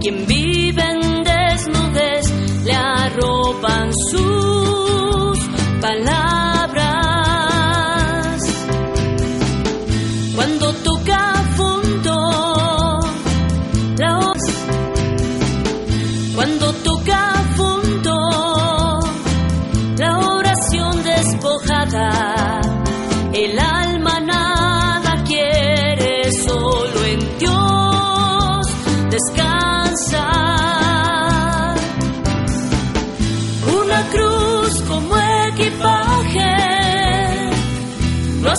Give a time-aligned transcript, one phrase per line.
[0.00, 0.59] Quien vive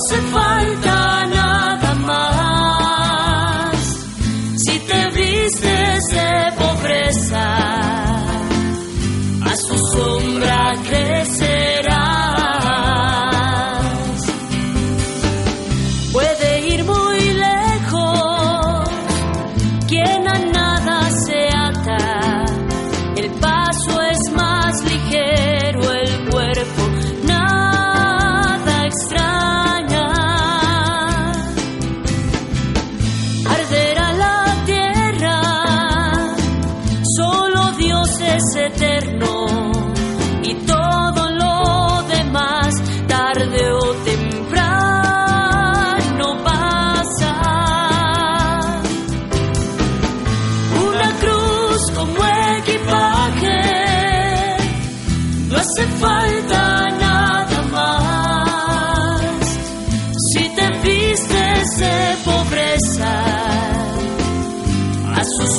[0.09, 0.90] no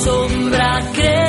[0.05, 1.22] sombra crecerás.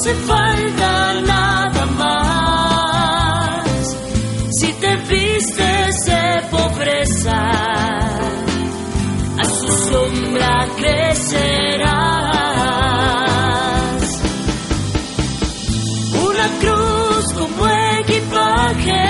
[0.00, 3.64] Hace falta nada más.
[4.58, 7.50] Si te vistes de pobreza,
[9.38, 11.90] a su sombra crecerás.
[16.28, 17.68] Una cruz como
[18.00, 19.06] equipaje,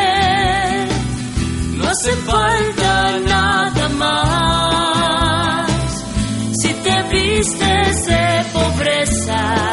[1.76, 5.70] no hace falta nada más.
[6.60, 9.69] Si te vistes de pobreza,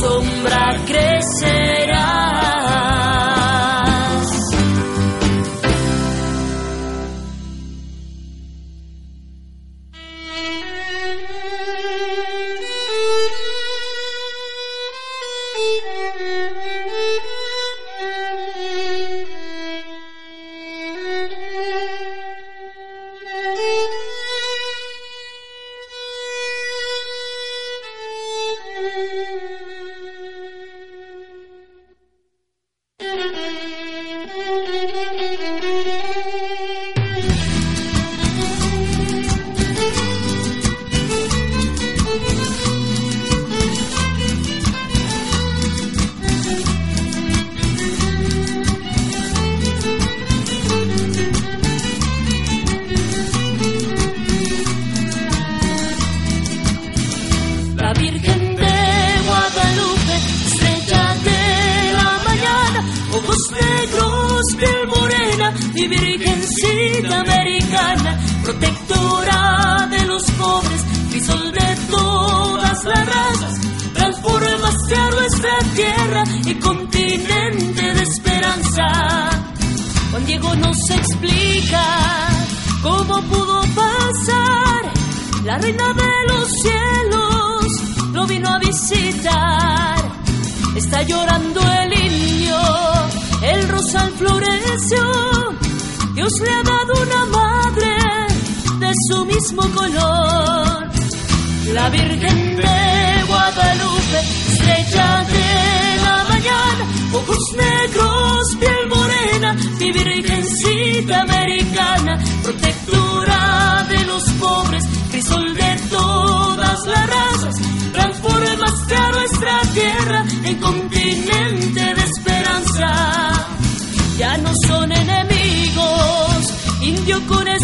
[0.00, 1.95] sombra crecerás.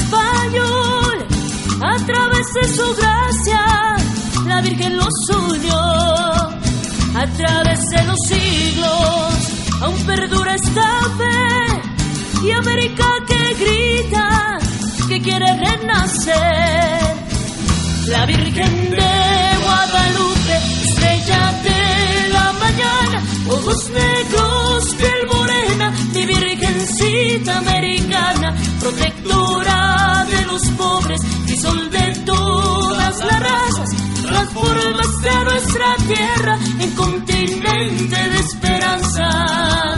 [0.03, 1.17] Español,
[1.81, 3.65] a través de su gracia,
[4.47, 5.81] la Virgen los unió.
[7.15, 9.35] A través de los siglos,
[9.83, 14.59] aún perdura esta fe, y América que grita,
[15.09, 17.03] que quiere renacer.
[18.09, 19.13] La Virgen de
[19.65, 26.25] Guadalupe, estrella de la mañana, ojos negros, piel morena, mi
[27.03, 33.89] virgencita americana, protectora de los pobres, y sol de todas las razas,
[34.23, 39.93] transformaste a nuestra tierra en continente de esperanza.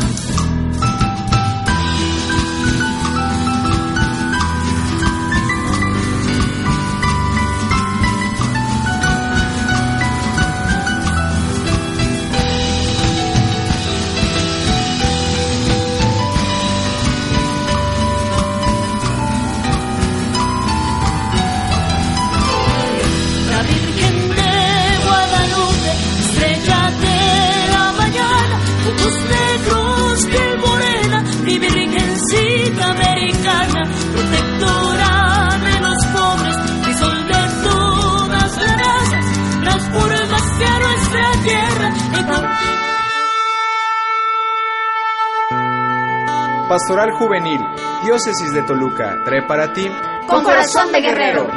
[46.74, 47.60] Pastoral Juvenil,
[48.02, 49.88] Diócesis de Toluca, trae para ti
[50.26, 51.48] Con corazón de guerrero.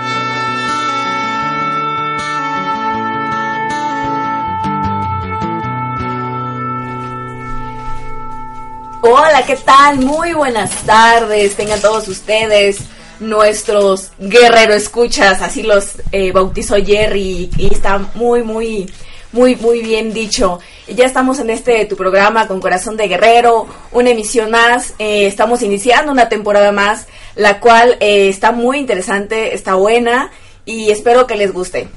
[9.02, 9.98] Hola, ¿qué tal?
[10.02, 11.56] Muy buenas tardes.
[11.56, 12.82] Tengan todos ustedes
[13.20, 18.88] nuestros guerrero escuchas, así los eh, bautizó Jerry y está muy, muy,
[19.32, 20.60] muy, muy bien dicho.
[20.96, 24.94] Ya estamos en este tu programa con Corazón de Guerrero, una emisión más.
[25.00, 30.32] Eh, estamos iniciando una temporada más, la cual eh, está muy interesante, está buena
[30.64, 31.90] y espero que les guste.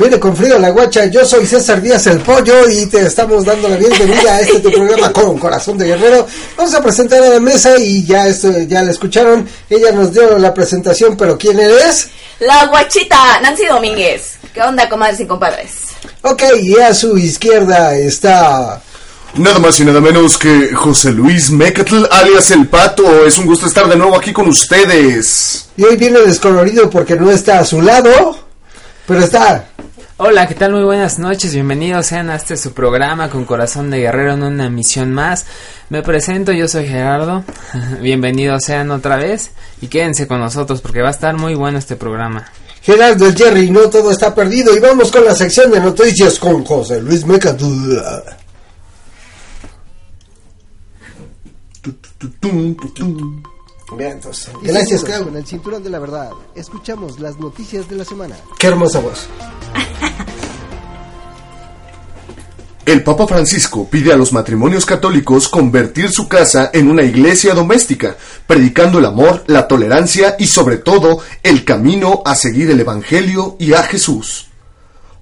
[0.00, 3.68] Viene con frío la guacha, yo soy César Díaz el Pollo y te estamos dando
[3.68, 6.26] la bienvenida a este tu programa con Corazón de Guerrero.
[6.56, 10.38] Vamos a presentar a la mesa y ya esto ya la escucharon, ella nos dio
[10.38, 12.08] la presentación, pero ¿quién eres?
[12.38, 14.38] La guachita, Nancy Domínguez.
[14.54, 15.72] ¿Qué onda, comadres y compadres?
[16.22, 18.80] Ok, y a su izquierda está...
[19.34, 23.26] Nada más y nada menos que José Luis Mecatl, alias El Pato.
[23.26, 25.68] Es un gusto estar de nuevo aquí con ustedes.
[25.76, 28.38] Y hoy viene descolorido porque no está a su lado,
[29.06, 29.66] pero está...
[30.22, 30.72] Hola, ¿qué tal?
[30.72, 34.68] Muy buenas noches, bienvenidos sean a este su programa con Corazón de Guerrero en una
[34.68, 35.46] misión más.
[35.88, 37.42] Me presento, yo soy Gerardo,
[38.02, 41.96] bienvenidos sean otra vez y quédense con nosotros porque va a estar muy bueno este
[41.96, 42.52] programa.
[42.82, 46.66] Gerardo el Jerry, no todo está perdido y vamos con la sección de noticias con
[46.66, 47.64] José Luis Mecatl.
[53.96, 56.30] Bien, entonces, gracias, con el cinturón de la verdad.
[56.54, 58.36] Escuchamos las noticias de la semana.
[58.58, 59.26] qué hermosa voz.
[62.86, 68.16] El Papa Francisco pide a los matrimonios católicos convertir su casa en una iglesia doméstica,
[68.46, 73.74] predicando el amor, la tolerancia y sobre todo el camino a seguir el Evangelio y
[73.74, 74.46] a Jesús.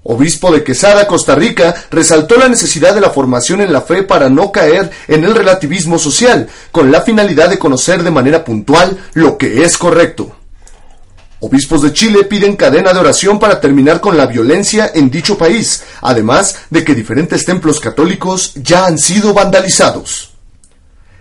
[0.03, 4.29] Obispo de Quesada, Costa Rica, resaltó la necesidad de la formación en la fe para
[4.29, 9.37] no caer en el relativismo social, con la finalidad de conocer de manera puntual lo
[9.37, 10.38] que es correcto.
[11.41, 15.83] Obispos de Chile piden cadena de oración para terminar con la violencia en dicho país,
[16.01, 20.31] además de que diferentes templos católicos ya han sido vandalizados.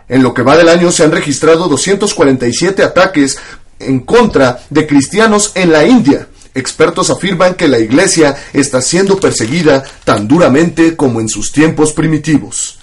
[0.08, 3.38] En lo que va del año se han registrado 247 ataques
[3.78, 6.26] en contra de cristianos en la India.
[6.52, 12.78] Expertos afirman que la iglesia está siendo perseguida tan duramente como en sus tiempos primitivos.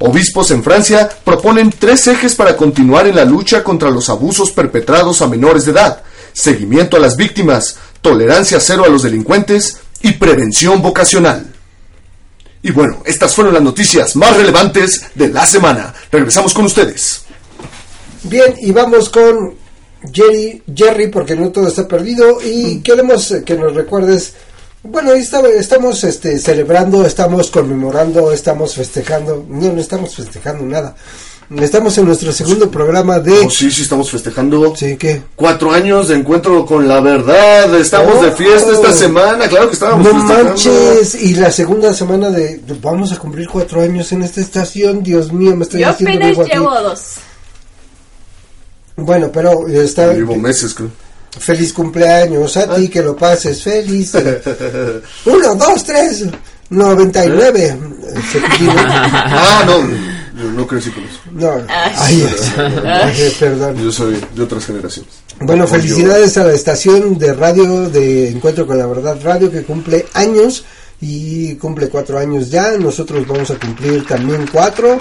[0.00, 5.22] Obispos en Francia proponen tres ejes para continuar en la lucha contra los abusos perpetrados
[5.22, 10.82] a menores de edad, seguimiento a las víctimas, tolerancia cero a los delincuentes y prevención
[10.82, 11.52] vocacional.
[12.62, 15.92] Y bueno, estas fueron las noticias más relevantes de la semana.
[16.10, 17.22] Regresamos con ustedes.
[18.24, 19.54] Bien, y vamos con
[20.12, 24.34] Jerry, Jerry porque no todo está perdido y queremos eh, que nos recuerdes
[24.84, 29.44] Bueno, estamos este, celebrando, estamos conmemorando, estamos festejando.
[29.48, 30.96] No, no estamos festejando nada.
[31.60, 33.32] Estamos en nuestro segundo programa de...
[33.40, 34.74] Oh, sí, sí, estamos festejando.
[34.74, 35.22] Sí, ¿qué?
[35.36, 37.74] Cuatro años de encuentro con la verdad.
[37.78, 38.92] Estamos de fiesta esta oh.
[38.92, 39.48] semana.
[39.48, 41.14] Claro que estábamos No manches.
[41.14, 42.60] Y la segunda semana de...
[42.80, 45.02] Vamos a cumplir cuatro años en esta estación.
[45.02, 47.00] Dios mío, me estoy Yo apenas llevo dos.
[48.96, 50.12] Bueno, pero está...
[50.12, 50.90] Llevo meses, creo.
[51.38, 54.14] Feliz cumpleaños a ti, que lo pases feliz.
[55.24, 56.24] Uno, dos, tres,
[56.70, 57.76] noventa y nueve.
[58.76, 61.20] ah, no, no crecí con eso.
[61.32, 62.26] No, ay,
[63.38, 63.76] perdón.
[63.82, 65.12] Yo soy de otras generaciones.
[65.40, 70.06] Bueno, felicidades a la estación de radio de Encuentro con la Verdad Radio que cumple
[70.14, 70.64] años
[71.00, 72.76] y cumple cuatro años ya.
[72.78, 75.00] Nosotros vamos a cumplir también cuatro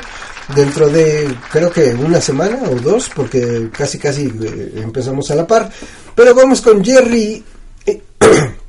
[0.56, 5.48] dentro de creo que una semana o dos porque casi casi eh, empezamos a la
[5.48, 5.70] par.
[6.16, 7.44] Pero vamos con Jerry.
[7.86, 8.02] Eh,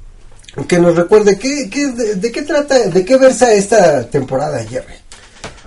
[0.69, 5.02] que nos recuerde qué, qué de, qué trata, de qué versa esta temporada, Jerry.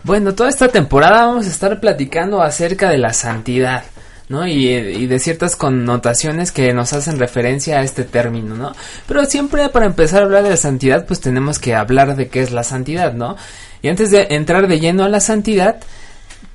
[0.05, 3.83] Bueno, toda esta temporada vamos a estar platicando acerca de la santidad.
[4.29, 4.47] ¿no?
[4.47, 8.71] Y, de ciertas connotaciones que nos hacen referencia a este término, ¿no?
[9.07, 12.41] Pero siempre para empezar a hablar de la santidad, pues tenemos que hablar de qué
[12.41, 13.35] es la santidad, ¿no?
[13.83, 15.77] Y antes de entrar de lleno a la santidad,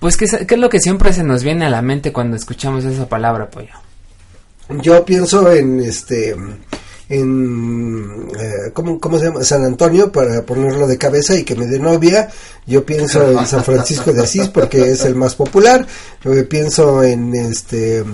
[0.01, 2.85] pues ¿qué, qué es lo que siempre se nos viene a la mente cuando escuchamos
[2.85, 3.75] esa palabra, pollo?
[4.81, 6.35] Yo pienso en este
[7.11, 9.43] en eh, ¿cómo, ¿cómo, se llama?
[9.43, 12.31] San Antonio para ponerlo de cabeza y que me dé novia.
[12.67, 15.85] Yo pienso en San Francisco de Asís porque es el más popular.
[16.23, 18.05] Yo pienso en este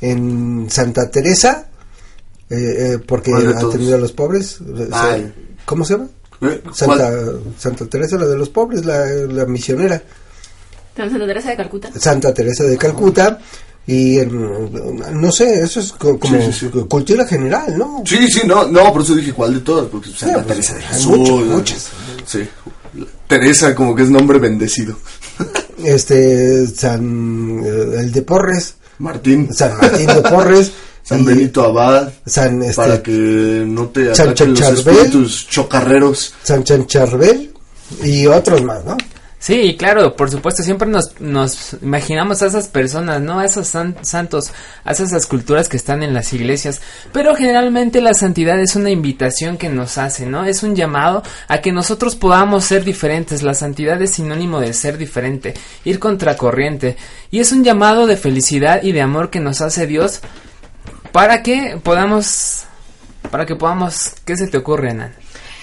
[0.00, 1.66] en Santa Teresa
[2.48, 2.54] eh,
[2.94, 4.58] eh porque ha tenido a los pobres.
[5.64, 6.08] ¿Cómo se llama?
[6.42, 6.62] ¿Eh?
[6.72, 7.10] Santa,
[7.58, 10.00] Santa Teresa, la de los pobres, la, la misionera.
[10.96, 11.90] Santa Teresa de Calcuta.
[11.98, 13.40] Santa Teresa de Calcuta.
[13.88, 14.18] Y
[15.12, 16.18] no sé, eso es como
[16.88, 18.02] cultura general, ¿no?
[18.04, 20.82] Sí, sí, no, no, por eso dije cuál de todas, porque Santa pues, Teresa de
[20.82, 21.18] Jesús.
[21.46, 21.88] Muchas,
[22.26, 22.48] Sí.
[23.28, 24.96] Teresa como que es nombre bendecido.
[25.84, 28.76] Este, San, eh, el de Porres.
[28.98, 29.52] Martín.
[29.52, 30.72] San Martín de Porres.
[31.02, 32.12] San Benito Abad.
[32.24, 36.34] San, este, para que no te ataquen los espíritus chocarreros.
[36.42, 37.52] San Chancharvel
[38.02, 38.96] y otros más, ¿no?
[39.46, 43.38] Sí, claro, por supuesto, siempre nos, nos imaginamos a esas personas, ¿no?
[43.38, 44.50] A esos santos,
[44.84, 46.80] a esas esculturas que están en las iglesias,
[47.12, 50.44] pero generalmente la santidad es una invitación que nos hace, ¿no?
[50.44, 54.98] Es un llamado a que nosotros podamos ser diferentes, la santidad es sinónimo de ser
[54.98, 56.96] diferente, ir contracorriente,
[57.30, 60.22] y es un llamado de felicidad y de amor que nos hace Dios
[61.12, 62.64] para que podamos,
[63.30, 65.14] para que podamos, ¿qué se te ocurre, Nan?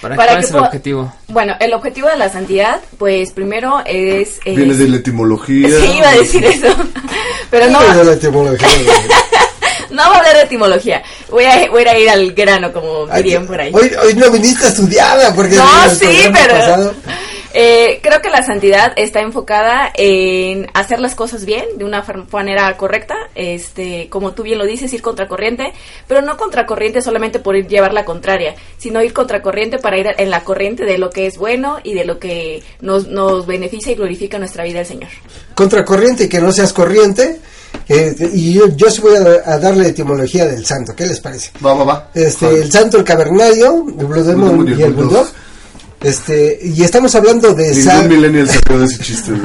[0.04, 1.10] ¿Para, ¿Cuál es el objetivo?
[1.28, 4.38] Bueno, el objetivo de la santidad, pues primero es...
[4.44, 5.66] Viene de la etimología.
[5.80, 6.66] Sí, iba a decir eso.
[7.50, 7.80] Pero no...
[7.80, 8.68] de la etimología.
[9.90, 11.02] no voy a hablar de etimología.
[11.30, 13.72] Voy a, voy a ir al grano, como dirían por ahí.
[13.72, 15.56] Hoy, hoy no viniste estudiada, porque...
[15.56, 16.92] No, sí, pero...
[17.56, 22.76] Eh, creo que la santidad está enfocada en hacer las cosas bien, de una manera
[22.76, 25.72] correcta, este, como tú bien lo dices, ir contracorriente,
[26.08, 30.30] pero no contracorriente solamente por ir llevar la contraria, sino ir contracorriente para ir en
[30.30, 33.94] la corriente de lo que es bueno y de lo que nos, nos beneficia y
[33.94, 35.10] glorifica nuestra vida el Señor.
[35.54, 37.40] Contracorriente y que no seas corriente.
[37.88, 41.52] Eh, y yo, yo sí voy a, darle etimología del santo, ¿qué les parece?
[41.64, 42.10] Va, va, va.
[42.14, 45.26] Este, el santo, el cavernario, el Blue Demon y el Bulldog
[46.04, 49.32] este, y estamos hablando de Ningún millennial se de ese chiste.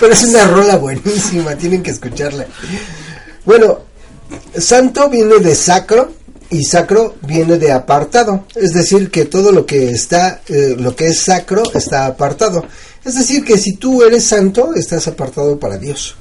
[0.00, 2.46] Pero es una rola buenísima, tienen que escucharla.
[3.44, 3.80] Bueno,
[4.56, 6.12] santo viene de sacro
[6.48, 11.08] y sacro viene de apartado, es decir, que todo lo que está, eh, lo que
[11.08, 12.64] es sacro está apartado.
[13.04, 16.16] Es decir, que si tú eres santo, estás apartado para Dios.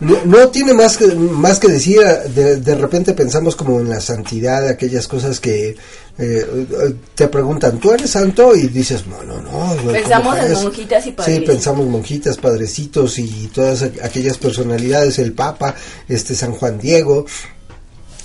[0.00, 2.00] No, tiene más que, más que decir,
[2.34, 5.76] de, de, repente pensamos como en la santidad, aquellas cosas que
[6.16, 6.46] eh,
[7.14, 8.54] te preguntan, ¿tú eres santo?
[8.54, 9.92] Y dices, no, no, no.
[9.92, 11.46] Pensamos en monjitas y padrecitos.
[11.46, 15.74] Sí, pensamos monjitas, padrecitos y todas aquellas personalidades, el Papa,
[16.08, 17.26] este San Juan Diego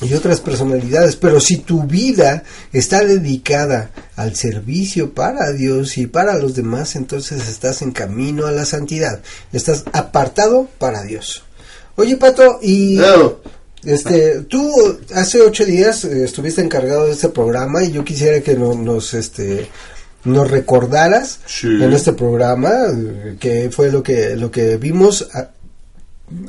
[0.02, 6.38] y otras personalidades, pero si tu vida está dedicada al servicio para Dios y para
[6.38, 9.22] los demás, entonces estás en camino a la santidad,
[9.54, 11.45] estás apartado para Dios.
[11.98, 13.00] Oye, Pato, y
[13.86, 14.70] este, tú
[15.14, 19.70] hace ocho días eh, estuviste encargado de este programa y yo quisiera que nos, este,
[20.24, 25.30] nos recordaras en este programa eh, que fue lo que lo que vimos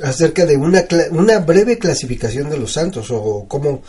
[0.02, 3.82] acerca de una una breve clasificación de los santos o cómo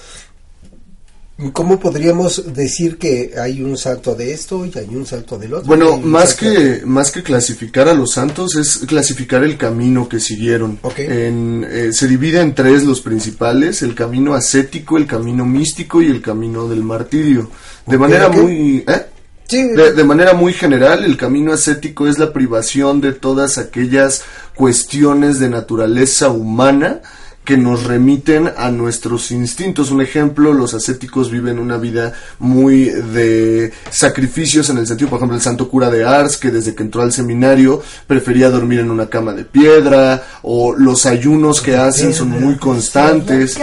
[1.54, 5.68] ¿Cómo podríamos decir que hay un salto de esto y hay un salto del otro?
[5.68, 10.80] Bueno, más que, más que clasificar a los santos es clasificar el camino que siguieron.
[10.82, 10.98] Ok.
[10.98, 16.08] En, eh, se divide en tres los principales, el camino ascético, el camino místico y
[16.08, 17.52] el camino del martirio.
[17.86, 18.84] De manera muy...
[18.88, 19.06] ¿eh?
[19.46, 24.24] Sí, De, de manera muy general, el camino ascético es la privación de todas aquellas
[24.56, 27.02] cuestiones de naturaleza humana
[27.48, 29.90] que nos remiten a nuestros instintos.
[29.90, 35.38] Un ejemplo, los ascéticos viven una vida muy de sacrificios en el sentido, por ejemplo,
[35.38, 39.08] el santo cura de Ars, que desde que entró al seminario prefería dormir en una
[39.08, 43.58] cama de piedra, o los ayunos que hacen son muy constantes.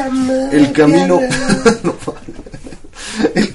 [0.50, 1.20] El camino...
[1.84, 1.94] No,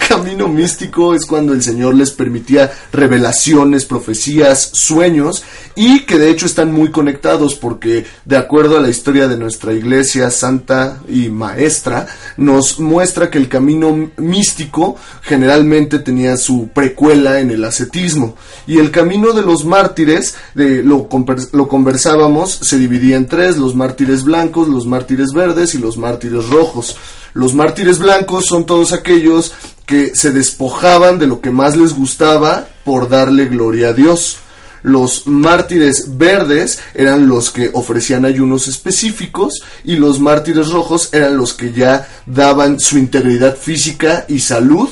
[0.09, 5.43] camino místico es cuando el Señor les permitía revelaciones, profecías, sueños
[5.75, 9.71] y que de hecho están muy conectados porque de acuerdo a la historia de nuestra
[9.71, 17.51] iglesia santa y maestra nos muestra que el camino místico generalmente tenía su precuela en
[17.51, 18.35] el ascetismo
[18.65, 21.07] y el camino de los mártires de, lo,
[21.51, 26.49] lo conversábamos se dividía en tres los mártires blancos, los mártires verdes y los mártires
[26.49, 26.97] rojos.
[27.33, 29.53] Los mártires blancos son todos aquellos
[29.89, 34.37] que se despojaban de lo que más les gustaba por darle gloria a Dios.
[34.83, 41.55] Los mártires verdes eran los que ofrecían ayunos específicos y los mártires rojos eran los
[41.55, 44.89] que ya daban su integridad física y salud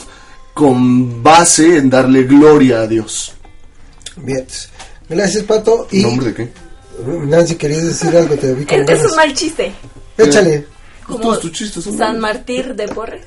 [0.55, 3.33] con base en darle gloria a Dios.
[4.15, 4.47] Bien.
[5.07, 5.87] Gracias, Pato.
[5.91, 6.49] Y ¿Nombre de qué?
[7.27, 9.11] Nancy, querías decir algo, te vi con Es, es ganas.
[9.11, 9.71] un mal chiste.
[10.17, 10.65] Échale.
[11.07, 12.19] Como Todos tus chistes son San.
[12.19, 13.25] Martín de Porres.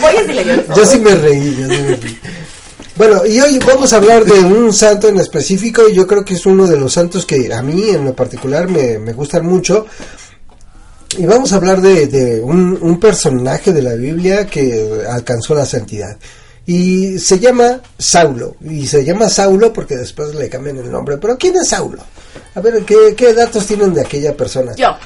[0.00, 0.74] Voy a decirle yo.
[0.74, 2.18] Yo sí me reí, yo sí me reí.
[2.96, 6.32] Bueno, y hoy vamos a hablar de un santo en específico y yo creo que
[6.32, 9.86] es uno de los santos que a mí en lo particular me, me gustan mucho.
[11.18, 15.66] Y vamos a hablar de, de un, un personaje de la Biblia que alcanzó la
[15.66, 16.16] santidad.
[16.66, 18.56] Y se llama Saulo.
[18.60, 21.16] Y se llama Saulo porque después le cambian el nombre.
[21.18, 22.02] Pero ¿quién es Saulo?
[22.54, 24.74] A ver, ¿qué, qué datos tienen de aquella persona?
[24.74, 24.96] Yo.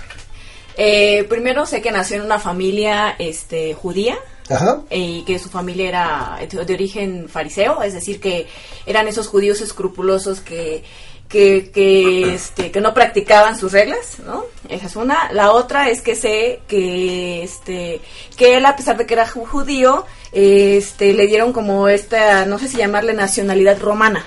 [0.77, 4.17] Eh, primero sé que nació en una familia este, judía
[4.49, 4.81] Ajá.
[4.91, 8.47] y que su familia era de origen fariseo, es decir, que
[8.87, 10.83] eran esos judíos escrupulosos que,
[11.29, 14.45] que, que, este, que no practicaban sus reglas, ¿no?
[14.71, 15.31] Esa es una.
[15.33, 18.01] La otra es que sé que, este,
[18.37, 22.59] que él, a pesar de que era ju- judío, este, le dieron como esta, no
[22.59, 24.25] sé si llamarle nacionalidad romana.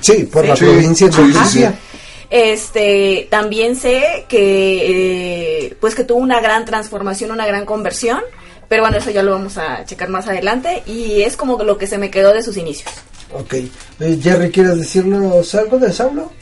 [0.00, 1.74] Sí, por la Sí, provincia de Galicia.
[2.28, 8.20] Este, también sé que, eh, pues que tuvo una gran transformación, una gran conversión,
[8.68, 11.86] pero bueno, eso ya lo vamos a checar más adelante y es como lo que
[11.86, 12.90] se me quedó de sus inicios.
[13.32, 13.54] Ok.
[13.54, 16.32] Eh, Jerry, ¿quieres decirnos algo de Saulo?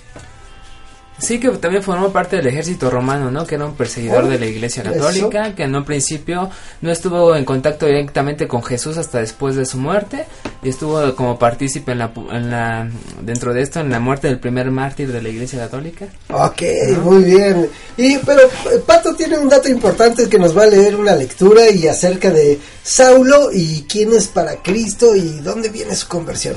[1.19, 3.47] Sí, que también formó parte del ejército romano, ¿no?
[3.47, 4.93] Que era un perseguidor Oh, de la Iglesia eso.
[4.93, 6.51] Católica, que en un principio
[6.81, 10.27] no estuvo en contacto directamente con Jesús hasta después de su muerte
[10.63, 12.89] y estuvo como partícipe en la, en la
[13.23, 16.07] dentro de esto en la muerte del primer mártir de la Iglesia Católica.
[16.31, 16.63] Ok,
[17.03, 17.69] muy bien.
[17.97, 18.43] Y pero
[18.85, 22.59] Pato tiene un dato importante que nos va a leer una lectura y acerca de
[22.83, 26.57] Saulo y quién es para Cristo y dónde viene su conversión.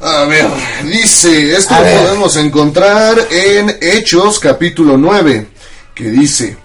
[0.00, 0.46] A ver,
[0.84, 2.00] dice, esto A lo ver.
[2.00, 5.48] podemos encontrar en Hechos capítulo 9,
[5.94, 6.56] que dice,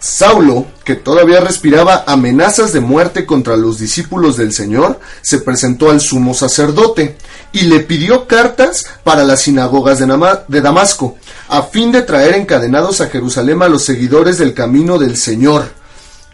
[0.00, 6.00] Saulo, que todavía respiraba amenazas de muerte contra los discípulos del Señor, se presentó al
[6.00, 7.16] sumo sacerdote
[7.52, 11.16] y le pidió cartas para las sinagogas de Damasco,
[11.48, 15.70] a fin de traer encadenados a Jerusalén a los seguidores del camino del Señor,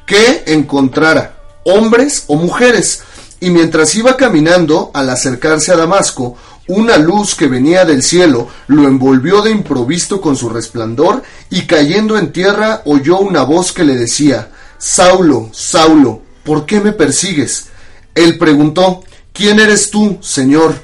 [0.06, 1.34] que encontrara
[1.64, 3.02] hombres o mujeres.
[3.40, 6.36] Y mientras iba caminando, al acercarse a Damasco,
[6.68, 12.18] una luz que venía del cielo lo envolvió de improviso con su resplandor y cayendo
[12.18, 17.66] en tierra oyó una voz que le decía, Saulo, Saulo, ¿por qué me persigues?
[18.14, 20.74] Él preguntó, ¿quién eres tú, Señor?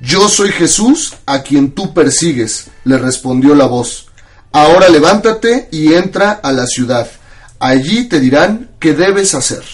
[0.00, 4.08] Yo soy Jesús a quien tú persigues, le respondió la voz.
[4.52, 7.10] Ahora levántate y entra a la ciudad.
[7.58, 9.64] Allí te dirán qué debes hacer.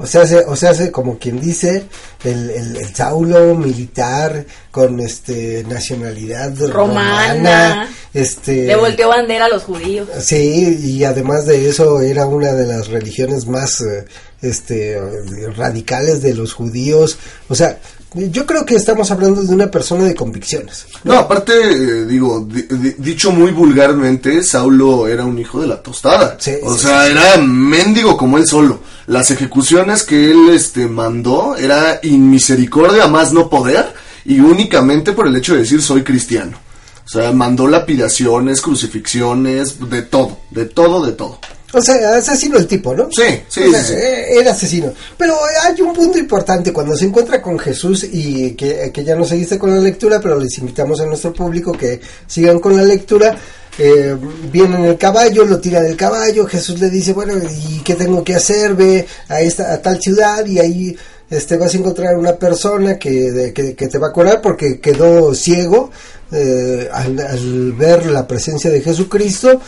[0.00, 1.84] O sea, se, o sea, se, como quien dice,
[2.24, 7.88] el, el, el Saulo militar con este nacionalidad romana, Romana.
[8.14, 10.08] este Le volteó bandera a los judíos.
[10.18, 14.06] Sí, y además de eso era una de las religiones más eh,
[14.40, 15.00] este eh,
[15.54, 17.18] radicales de los judíos.
[17.50, 17.78] O sea,
[18.14, 20.86] yo creo que estamos hablando de una persona de convicciones.
[21.04, 25.82] No, aparte, eh, digo, di- di- dicho muy vulgarmente, Saulo era un hijo de la
[25.82, 26.36] tostada.
[26.40, 28.80] Sí, o sí, sea, era mendigo como él solo.
[29.06, 33.92] Las ejecuciones que él este, mandó era inmisericordia más no poder
[34.24, 36.56] y únicamente por el hecho de decir soy cristiano.
[37.04, 41.38] O sea, mandó lapidaciones, crucifixiones, de todo, de todo, de todo.
[41.72, 43.08] O sea, asesino el tipo, ¿no?
[43.12, 43.98] Sí, sí, O sea, sí, sí.
[44.00, 44.92] eh, Era asesino.
[45.16, 49.24] Pero hay un punto importante cuando se encuentra con Jesús y que, que ya no
[49.24, 53.36] seguiste con la lectura, pero les invitamos a nuestro público que sigan con la lectura.
[53.78, 54.16] Eh,
[54.52, 57.34] viene en el caballo, lo tira del caballo, Jesús le dice, bueno,
[57.68, 58.74] ¿y qué tengo que hacer?
[58.74, 60.96] Ve a esta a tal ciudad y ahí
[61.30, 64.80] este vas a encontrar una persona que, de- que, que te va a curar porque
[64.80, 65.90] quedó ciego
[66.32, 69.60] eh, al, al ver la presencia de Jesucristo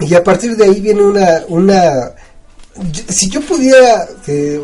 [0.00, 2.12] y a partir de ahí viene una una
[3.08, 4.60] si yo pudiera eh,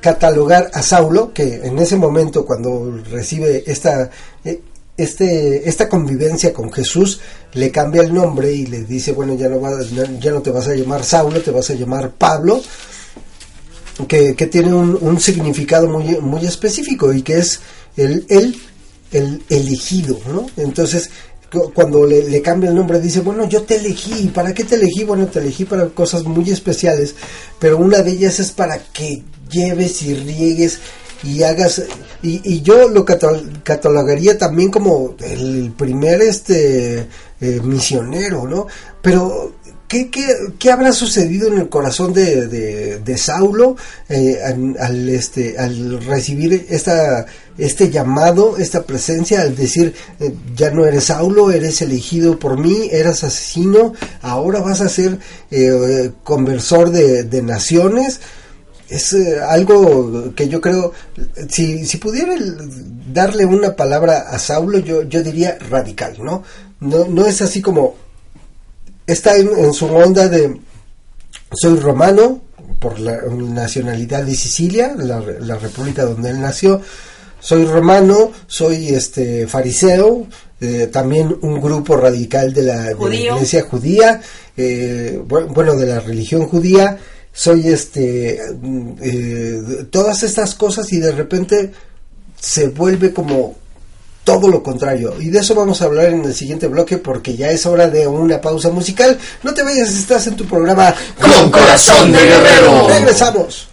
[0.00, 4.10] catalogar a Saulo que en ese momento cuando recibe esta
[4.44, 4.60] eh,
[4.96, 7.20] este esta convivencia con Jesús
[7.54, 9.72] le cambia el nombre y le dice bueno ya no va,
[10.20, 12.62] ya no te vas a llamar Saulo te vas a llamar Pablo
[14.06, 17.60] que, que tiene un, un significado muy, muy específico y que es
[17.96, 18.56] el, el,
[19.12, 20.46] el elegido, ¿no?
[20.56, 21.10] Entonces,
[21.74, 25.04] cuando le, cambia el nombre, dice, bueno, yo te elegí, ¿para qué te elegí?
[25.04, 27.14] Bueno, te elegí para cosas muy especiales,
[27.58, 30.78] pero una de ellas es para que lleves y riegues
[31.22, 31.82] y hagas,
[32.22, 37.06] y, yo lo catal- catalogaría también como el primer este
[37.40, 38.66] eh, misionero, ¿no?
[39.02, 39.54] Pero
[39.90, 40.24] ¿Qué, qué,
[40.56, 43.76] qué habrá sucedido en el corazón de, de, de Saulo
[44.08, 44.38] eh,
[44.78, 47.26] al, este, al recibir esta,
[47.58, 52.88] este llamado, esta presencia, al decir, eh, ya no eres Saulo, eres elegido por mí,
[52.90, 55.18] eras asesino, ahora vas a ser
[55.50, 58.20] eh, conversor de, de naciones?
[58.88, 60.92] Es eh, algo que yo creo,
[61.48, 62.34] si, si pudiera
[63.12, 66.42] darle una palabra a Saulo, yo, yo diría radical, ¿no?
[66.80, 67.94] No, no es así como
[69.06, 70.60] está en, en su onda de
[71.52, 72.42] soy romano
[72.78, 76.80] por la nacionalidad de Sicilia, la, la república donde él nació.
[77.40, 80.26] Soy romano, soy este fariseo,
[80.60, 83.34] eh, también un grupo radical de la, de la Judío.
[83.36, 84.20] iglesia judía,
[84.56, 86.98] eh, bu- bueno, de la religión judía.
[87.32, 89.58] Soy este, mm, eh,
[89.90, 91.70] todas estas cosas y de repente
[92.38, 93.54] se vuelve como
[94.24, 95.14] todo lo contrario.
[95.18, 98.06] Y de eso vamos a hablar en el siguiente bloque porque ya es hora de
[98.06, 99.18] una pausa musical.
[99.42, 102.86] No te vayas, estás en tu programa Con Corazón de Guerrero.
[102.88, 103.68] Regresamos.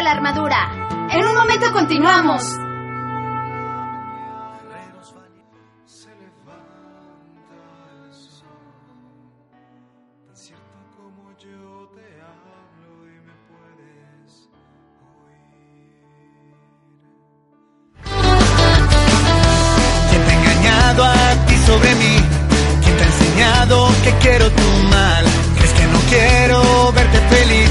[0.00, 0.70] La armadura.
[1.10, 2.42] En un momento continuamos.
[20.08, 22.16] ¿Quién te ha engañado a ti sobre mí?
[22.82, 25.24] ¿Quién te ha enseñado que quiero tu mal?
[25.56, 27.70] ¿Crees que no quiero verte feliz?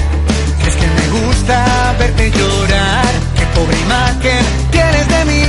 [0.60, 3.12] ¿Crees que me gusta verte llorar?
[3.36, 5.44] ¿Qué pobre imagen tienes de mí?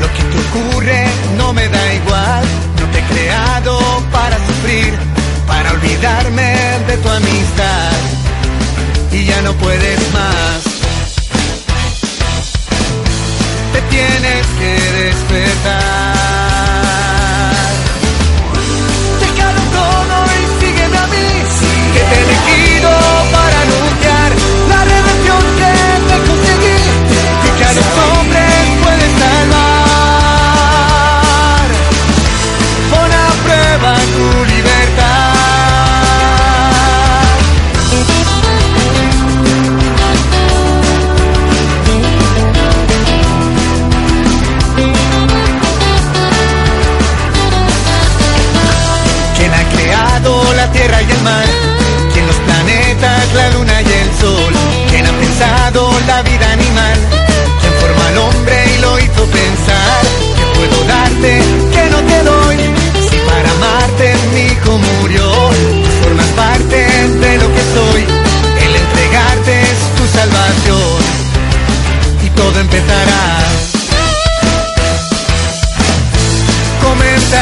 [0.00, 1.04] Lo que te ocurre
[1.36, 2.44] no me da igual.
[2.80, 3.78] No te he creado
[4.12, 4.94] para sufrir,
[5.46, 6.54] para olvidarme
[6.88, 7.92] de tu amistad.
[9.12, 10.72] Y ya no puedes más.
[13.72, 14.72] te tienes que
[15.04, 16.01] despertar.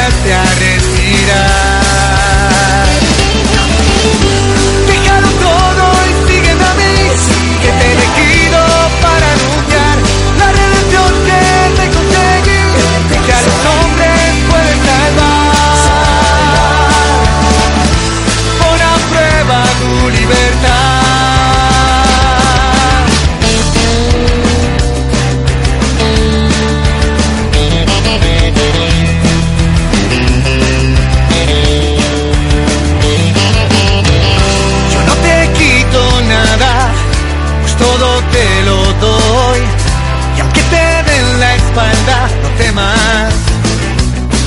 [0.01, 0.40] Comenzaste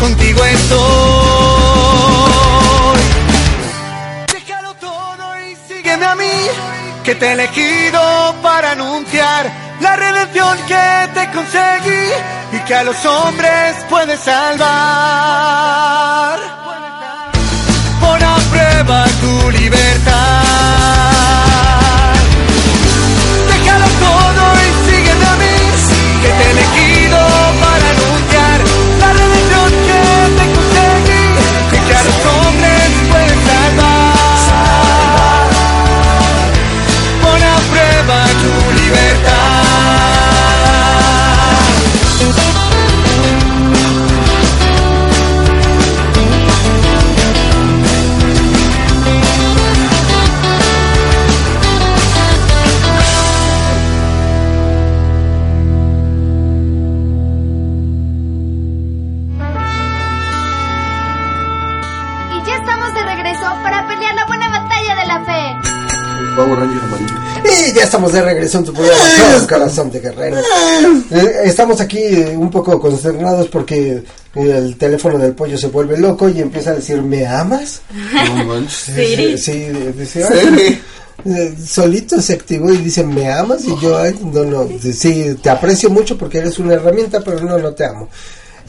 [0.08, 1.40] estoy.
[4.32, 6.30] Déjalo todo y sígueme a mí,
[7.04, 12.10] que te he elegido para anunciar la redención que te conseguí
[12.52, 14.64] y que a los hombres puedes salvar.
[18.00, 18.36] Pon a
[19.20, 19.43] tu
[66.44, 67.14] Power Ranger amarillo.
[67.44, 69.02] Y ya estamos de regreso en tu programa
[69.38, 70.38] Con Corazón de Guerrero.
[71.10, 74.02] Eh, estamos aquí eh, un poco consternados porque
[74.34, 77.80] el teléfono del pollo se vuelve loco y empieza a decir, ¿me amas?
[78.36, 78.94] No manches.
[78.94, 80.28] Sí, sí, dice, Sí.
[80.32, 80.80] "Ay,
[81.26, 83.64] eh, solito se activó y dice, ¿me amas?
[83.64, 87.56] Y yo, ay, no, no, sí, te aprecio mucho porque eres una herramienta, pero no,
[87.58, 88.08] no te amo.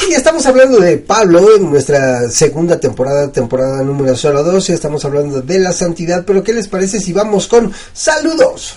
[0.08, 5.04] Y estamos hablando de Pablo en nuestra segunda temporada, temporada número solo 2, y estamos
[5.06, 8.76] hablando de la santidad, pero ¿qué les parece si vamos con saludos?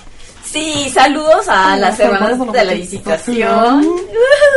[0.51, 3.87] Sí, saludos a las hermanas de la visitación.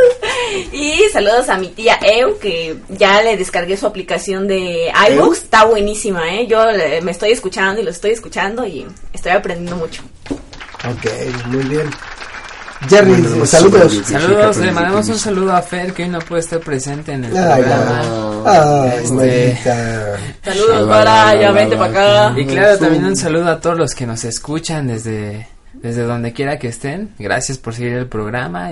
[0.72, 5.38] y saludos a mi tía Eu, que ya le descargué su aplicación de iBooks.
[5.38, 6.46] Está buenísima, ¿eh?
[6.46, 10.02] Yo eh, me estoy escuchando y lo estoy escuchando y estoy aprendiendo mucho.
[10.30, 11.90] Ok, muy bien.
[12.88, 14.00] Jerry, Bueno, no saludos.
[14.04, 17.36] Saludos, le mandamos un saludo a Fer que hoy no puede estar presente en el
[17.36, 18.42] Ay, programa.
[18.44, 19.58] Ay, Este-.
[20.44, 22.40] Saludos para ya vente para acá.
[22.40, 26.58] Y claro, también un saludo a todos los que nos escuchan desde, desde donde quiera
[26.58, 27.10] que estén.
[27.18, 28.70] Gracias por seguir el programa.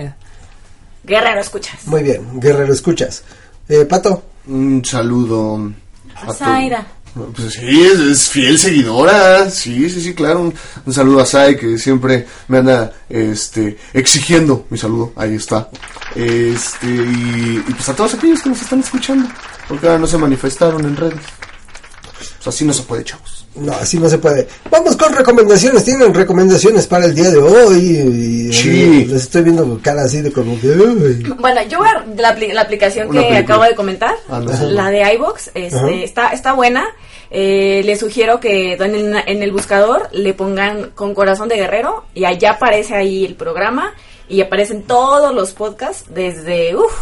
[1.05, 1.87] Guerrero, escuchas.
[1.87, 3.23] Muy bien, Guerrero, escuchas.
[3.69, 5.71] Eh, Pato, Un saludo
[6.17, 6.85] a Zaira.
[7.15, 9.51] Pues sí, es, fiel seguidora.
[9.51, 10.53] Sí, sí, sí, claro.
[10.87, 15.13] Un, saludo a Sai que siempre me anda este, exigiendo mi saludo.
[15.17, 15.69] Ahí está.
[16.15, 19.29] Este, y, y pues a todos aquellos que nos están escuchando.
[19.69, 21.21] Porque ahora no se manifestaron en redes.
[22.17, 23.40] Pues así no se puede, chavos.
[23.57, 24.47] No, así no se puede.
[24.71, 25.85] Vamos con recomendaciones.
[25.85, 27.79] ¿Tienen recomendaciones para el día de hoy?
[27.79, 29.05] Y, Sí.
[29.07, 30.69] Les estoy viendo cara así de como que...
[31.39, 33.39] Bueno, yo voy a- la, la aplicación Una que película.
[33.55, 34.53] acabo de comentar, Ah, no.
[34.71, 36.85] la de iBox, este, está, está buena.
[37.33, 42.05] Eh, les sugiero que en el, en el buscador le pongan con corazón de guerrero
[42.15, 43.95] y allá aparece ahí el programa
[44.29, 46.93] y aparecen todos los podcasts desde uf,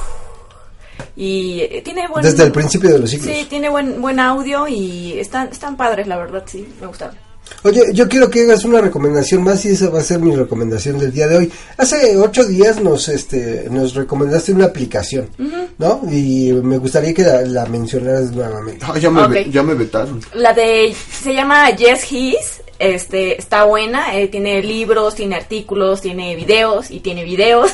[1.17, 3.29] y eh, tiene buen Desde el principio de los siglos.
[3.35, 7.17] sí tiene buen buen audio y están están padres la verdad sí me gustaron
[7.63, 10.99] Oye, yo quiero que hagas una recomendación más y esa va a ser mi recomendación
[10.99, 11.53] del día de hoy.
[11.79, 15.31] Hace ocho días nos este nos recomendaste una aplicación,
[15.79, 16.03] ¿no?
[16.13, 18.85] Y me gustaría que la, la mencionaras nuevamente.
[18.87, 19.31] Ah, ya, me, Ok.
[19.31, 20.21] ve- ya me vetaron.
[20.35, 26.35] La de se llama Yes His, este está buena, eh, tiene libros, tiene artículos, tiene
[26.37, 27.73] videos y tiene videos.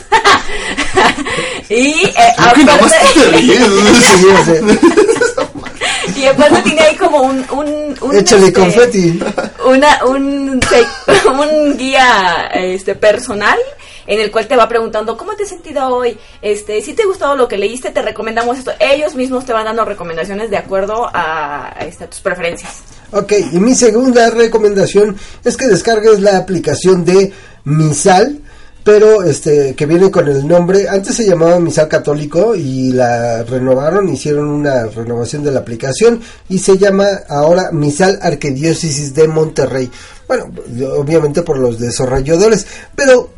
[1.68, 2.64] y eh, aparte,
[6.16, 9.20] y aparte tiene ahí como un un, un, Échale este, confeti.
[9.66, 10.58] una un
[11.28, 13.58] un guía este personal
[14.06, 17.06] en el cual te va preguntando cómo te has sentido hoy, este, si te ha
[17.06, 18.72] gustado lo que leíste, te recomendamos esto.
[18.78, 22.82] Ellos mismos te van dando recomendaciones de acuerdo a, este, a tus preferencias.
[23.12, 27.32] Ok, y mi segunda recomendación es que descargues la aplicación de
[27.64, 28.40] Misal,
[28.82, 34.08] pero este que viene con el nombre, antes se llamaba Misal Católico y la renovaron,
[34.10, 39.90] hicieron una renovación de la aplicación y se llama ahora Misal Arquidiócesis de Monterrey.
[40.28, 40.50] Bueno,
[40.96, 43.30] obviamente por los desarrolladores, pero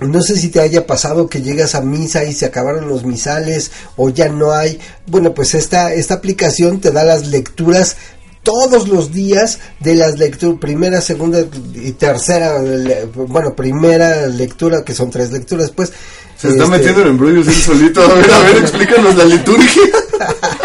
[0.00, 3.70] no sé si te haya pasado que llegas a misa y se acabaron los misales
[3.96, 4.78] o ya no hay.
[5.06, 7.96] Bueno, pues esta, esta aplicación te da las lecturas
[8.42, 11.40] todos los días de las lecturas, primera, segunda
[11.74, 15.92] y tercera, le- bueno, primera lectura, que son tres lecturas, pues.
[16.36, 18.02] Se está este, metiendo en embrollos él solito.
[18.02, 19.82] A ver, a ver, explícanos la liturgia.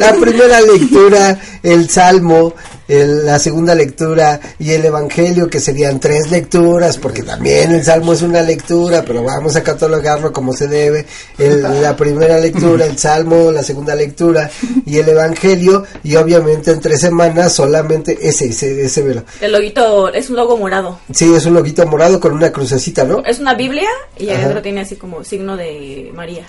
[0.00, 2.54] La primera lectura, el Salmo,
[2.88, 8.12] el- la segunda lectura y el Evangelio, que serían tres lecturas, porque también el Salmo
[8.12, 11.06] es una lectura, pero vamos a catalogarlo como se debe.
[11.38, 14.50] El- la primera lectura, el Salmo, la segunda lectura
[14.84, 19.24] y el Evangelio, y obviamente en tres semanas solamente ese, ese, ese velo.
[19.40, 20.98] El loguito es un logo morado.
[21.14, 23.22] Sí, es un loguito morado con una crucecita, ¿no?
[23.24, 26.46] Es una Biblia y adentro tiene así como signo de María.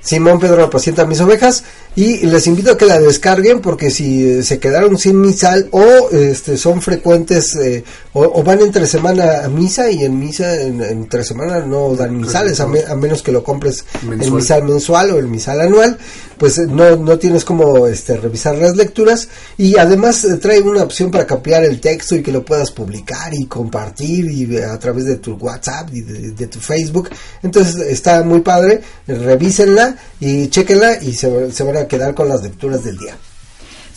[0.00, 1.64] Simón Pedro apacienta mis ovejas
[1.96, 6.10] y les invito a que la descarguen porque si eh, se quedaron sin misal o
[6.12, 7.82] este son frecuentes eh,
[8.12, 12.16] o, o van entre semana a misa y en misa en, entre semana no dan
[12.16, 14.34] misales a, me- a menos que lo compres el Mensual.
[14.34, 15.98] misal mensual o el misal anual
[16.38, 19.26] pues eh, no, no tienes como este revisar las lecturas.
[19.56, 23.32] Y además eh, trae una opción para copiar el texto y que lo puedas publicar
[23.32, 27.08] y compartir y a través de tu WhatsApp y de, de tu Facebook.
[27.42, 28.82] Entonces está muy padre.
[29.06, 33.16] Revísenla y chequenla y se, se van a quedar con las lecturas del día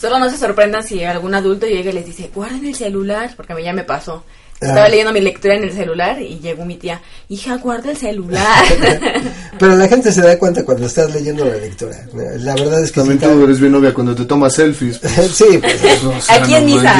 [0.00, 3.52] Solo no se sorprendan si algún adulto llega y les dice, guarden el celular, porque
[3.52, 4.24] a mí ya me pasó.
[4.62, 4.66] Ah.
[4.68, 8.64] Estaba leyendo mi lectura en el celular y llegó mi tía, hija, guarda el celular.
[9.58, 13.00] pero la gente se da cuenta cuando estás leyendo la lectura la verdad es que
[13.00, 14.98] También sí, tú eres bien novia cuando te tomas selfies.
[14.98, 15.12] pues.
[15.34, 16.98] sí, pues, O sea, Aquí en misa.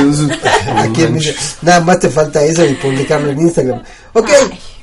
[0.77, 1.21] aquí en mi-
[1.63, 4.29] nada más te falta eso y publicarlo en Instagram ok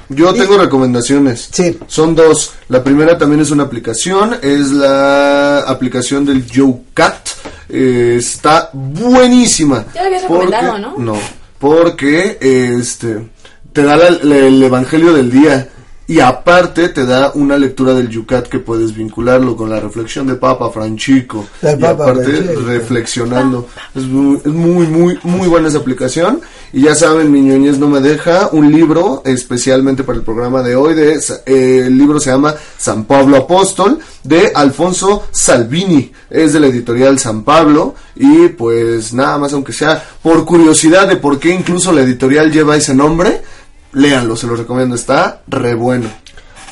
[0.10, 1.50] Yo tengo recomendaciones.
[1.52, 1.78] Sí.
[1.88, 2.52] Son dos.
[2.70, 4.38] La primera también es una aplicación.
[4.42, 7.28] Es la aplicación del YoCat.
[7.70, 9.86] Eh, está buenísima.
[9.94, 10.98] Ya la habías Porque- recomendado, ¿no?
[11.14, 11.20] No.
[11.60, 13.30] Porque este
[13.74, 15.70] te da la- la- el evangelio del día.
[16.10, 20.36] Y aparte te da una lectura del Yucat que puedes vincularlo con la reflexión de
[20.36, 21.46] Papa Franchico.
[21.62, 22.62] El y Papa aparte Francisco.
[22.66, 23.68] reflexionando.
[23.94, 26.40] Es muy, es muy, muy, muy buena esa aplicación.
[26.72, 30.78] Y ya saben, mi ñoñez no me deja un libro especialmente para el programa de
[30.78, 30.94] hoy.
[30.94, 36.14] De, eh, el libro se llama San Pablo Apóstol de Alfonso Salvini.
[36.30, 37.96] Es de la editorial San Pablo.
[38.16, 42.78] Y pues nada más, aunque sea por curiosidad de por qué incluso la editorial lleva
[42.78, 43.42] ese nombre,
[43.94, 44.96] léanlo, se lo recomiendo.
[44.96, 46.10] Está re bueno.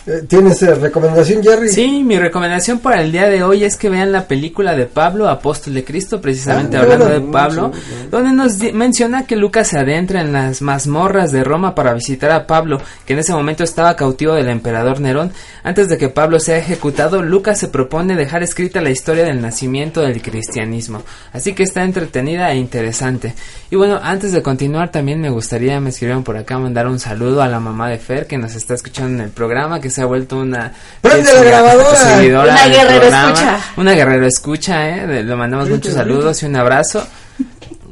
[0.07, 1.67] Eh, ¿Tienes eh, recomendación, Jerry?
[1.69, 5.27] Sí, mi recomendación para el día de hoy es que vean la película de Pablo,
[5.27, 7.71] Apóstol de Cristo, precisamente Ah, hablando de Pablo,
[8.11, 12.45] donde nos menciona que Lucas se adentra en las mazmorras de Roma para visitar a
[12.45, 15.31] Pablo, que en ese momento estaba cautivo del emperador Nerón.
[15.63, 20.01] Antes de que Pablo sea ejecutado, Lucas se propone dejar escrita la historia del nacimiento
[20.01, 21.01] del cristianismo.
[21.33, 23.33] Así que está entretenida e interesante.
[23.71, 27.41] Y bueno, antes de continuar, también me gustaría, me escribieron por acá, mandar un saludo
[27.41, 30.05] a la mamá de Fer, que nos está escuchando en el programa, que se ha
[30.05, 30.71] vuelto una...
[31.01, 31.95] ¡Prende la grabadora!
[31.97, 33.31] seguidora Una guerrero programa.
[33.33, 33.59] escucha.
[33.77, 35.07] Una guerrero escucha, ¿eh?
[35.07, 37.05] Le- Le mandamos muchos saludos y un abrazo.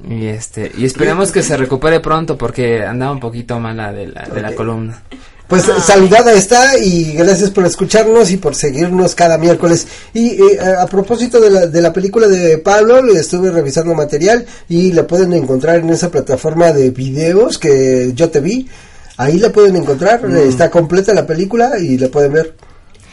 [0.10, 4.24] Y este y esperemos que se recupere pronto porque andaba un poquito mala de la,
[4.24, 5.02] de la columna.
[5.48, 9.88] Pues saludada está y gracias por escucharnos y por seguirnos cada miércoles.
[10.14, 13.94] Y eh, a a propósito de la, de la película de Pablo, le estuve revisando
[13.94, 18.68] material y la pueden encontrar en esa plataforma de videos que yo te vi.
[19.18, 20.36] Ahí la pueden encontrar, Mm.
[20.38, 22.56] está completa la película y la pueden ver.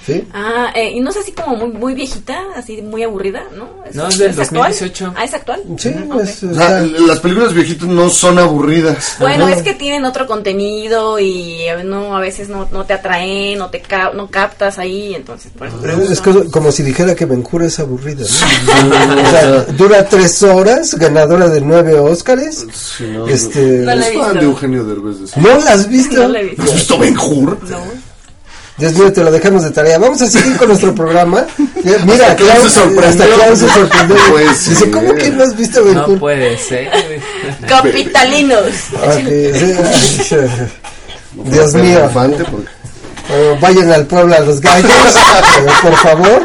[0.06, 0.24] ¿Sí?
[0.32, 3.68] ah, eh, y no es así como muy, muy viejita, así muy aburrida, ¿no?
[3.92, 4.70] No, es del actual?
[4.70, 5.14] 2018.
[5.16, 5.62] Ah, es actual.
[5.78, 6.20] Sí, Ok.
[6.22, 9.16] es- O sea, está- las películas viejitas no son aburridas.
[9.20, 9.56] Bueno, Ajá.
[9.56, 13.68] es que tienen otro contenido y a- no a veces no, no te atraen, no
[13.68, 17.66] te ca- no captas ahí, entonces por eso es co- como si dijera que Bencura
[17.66, 18.24] es aburrida.
[18.24, 19.22] ¿no?
[19.22, 22.66] o sea, dura tres horas, ganadora de nueve Óscares.
[22.72, 24.32] Sí, no, Este, No la he es visto.
[24.34, 25.18] de Eugenio Derbez.
[25.18, 25.40] de eso.
[25.40, 26.22] ¿No la has visto?
[26.22, 26.62] No la he visto.
[26.62, 27.58] ¿Has visto Ben Hur?
[27.68, 28.09] No.
[28.76, 29.98] Dios mío, te lo dejamos de tarea.
[29.98, 31.44] Vamos a seguir con nuestro programa.
[31.84, 33.24] Mira, Hasta Clau se sorprendió.
[33.24, 34.16] Hasta Clau se sorprendió.
[34.30, 34.90] Pues, Dice, sí.
[34.90, 36.90] ¿cómo que no has visto Ben No puede ser.
[37.68, 38.64] Capitalinos.
[41.44, 42.10] Dios mío.
[43.60, 44.90] Vayan al pueblo a los gallos,
[45.82, 46.42] por favor.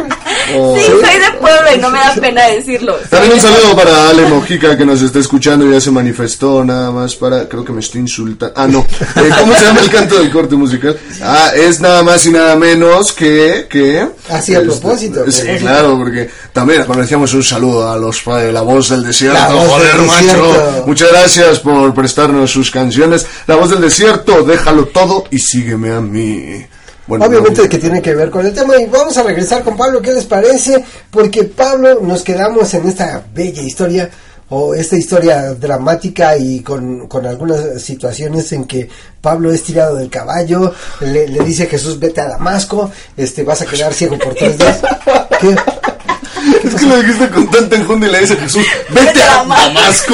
[0.53, 0.75] Oh.
[0.77, 2.95] Sí, soy de pueblo y no me da pena decirlo.
[3.09, 7.15] También un saludo para Ale Mojica que nos está escuchando, ya se manifestó nada más
[7.15, 8.53] para, creo que me estoy insultando.
[8.55, 8.85] Ah, no.
[9.15, 10.97] Eh, ¿Cómo se llama el canto del corte musical?
[11.21, 14.07] Ah, es nada más y nada menos que, que.
[14.29, 18.89] Así, a propósito, Sí, claro, porque también apreciamos un saludo a los de La Voz
[18.89, 19.39] del Desierto.
[19.39, 20.25] La Voz Joder, del macho.
[20.25, 20.83] Desierto.
[20.87, 23.25] Muchas gracias por prestarnos sus canciones.
[23.47, 26.65] La Voz del Desierto, déjalo todo y sígueme a mí.
[27.07, 29.77] Bueno, Obviamente no, que tiene que ver con el tema y vamos a regresar con
[29.77, 30.83] Pablo, ¿qué les parece?
[31.11, 34.09] Porque Pablo nos quedamos en esta bella historia
[34.49, 38.89] o esta historia dramática y con, con algunas situaciones en que
[39.21, 43.61] Pablo es tirado del caballo, le, le dice a Jesús vete a Damasco, este vas
[43.61, 44.79] a quedar ciego por tres días.
[45.39, 45.55] ¿Qué?
[46.63, 50.13] Es que lo dijiste con tanta enjundia y le dice Jesús, vete a Damasco.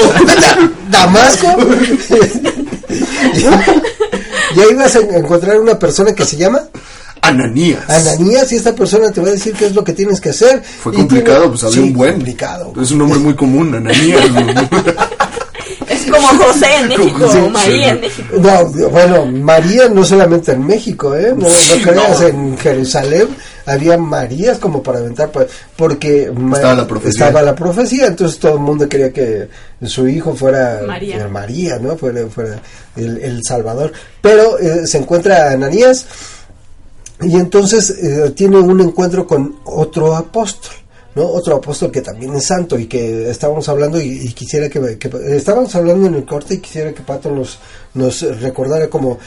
[0.89, 1.47] ¿Damasco?
[4.55, 6.61] y ahí vas a encontrar una persona que se llama
[7.21, 7.87] Ananías.
[7.89, 10.61] Ananías y esta persona te va a decir qué es lo que tienes que hacer.
[10.63, 12.13] Fue complicado, tiene- pues había Sí, un buen.
[12.13, 12.73] complicado.
[12.81, 14.21] Es un nombre muy común, Ananías.
[15.87, 17.83] Es como José en México, María sí.
[17.89, 18.35] en México.
[18.39, 21.33] No, bueno, María no solamente en México, ¿eh?
[21.35, 22.27] No, no Sí, creas, no.
[22.27, 23.27] en Jerusalén
[23.65, 25.31] había Marías como para aventar,
[25.75, 27.09] porque Estaba la profecía.
[27.27, 29.47] estaba la profecía, entonces todo el mundo quería que
[29.83, 31.27] su hijo fuera María.
[31.27, 31.95] María, ¿no?
[31.97, 32.59] Fuera, fuera
[32.95, 33.91] el, el Salvador.
[34.21, 36.05] Pero eh, se encuentra Ananías
[37.21, 40.71] y entonces eh, tiene un encuentro con otro apóstol.
[41.13, 41.27] ¿no?
[41.27, 45.35] Otro apóstol que también es santo y que estábamos hablando y, y quisiera que, que-
[45.35, 47.59] estábamos hablando en el corte y quisiera que Pato nos,
[47.95, 49.19] nos recordara como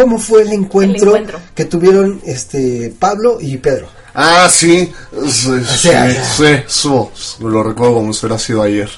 [0.00, 1.40] cómo fue el encuentro, encuentro.
[1.54, 3.88] que tuvieron este Pablo y Pedro.
[4.12, 4.90] Ah, sí,
[5.28, 6.64] sí, sí, sea,
[7.40, 8.90] lo recuerdo como si hubiera sido ayer.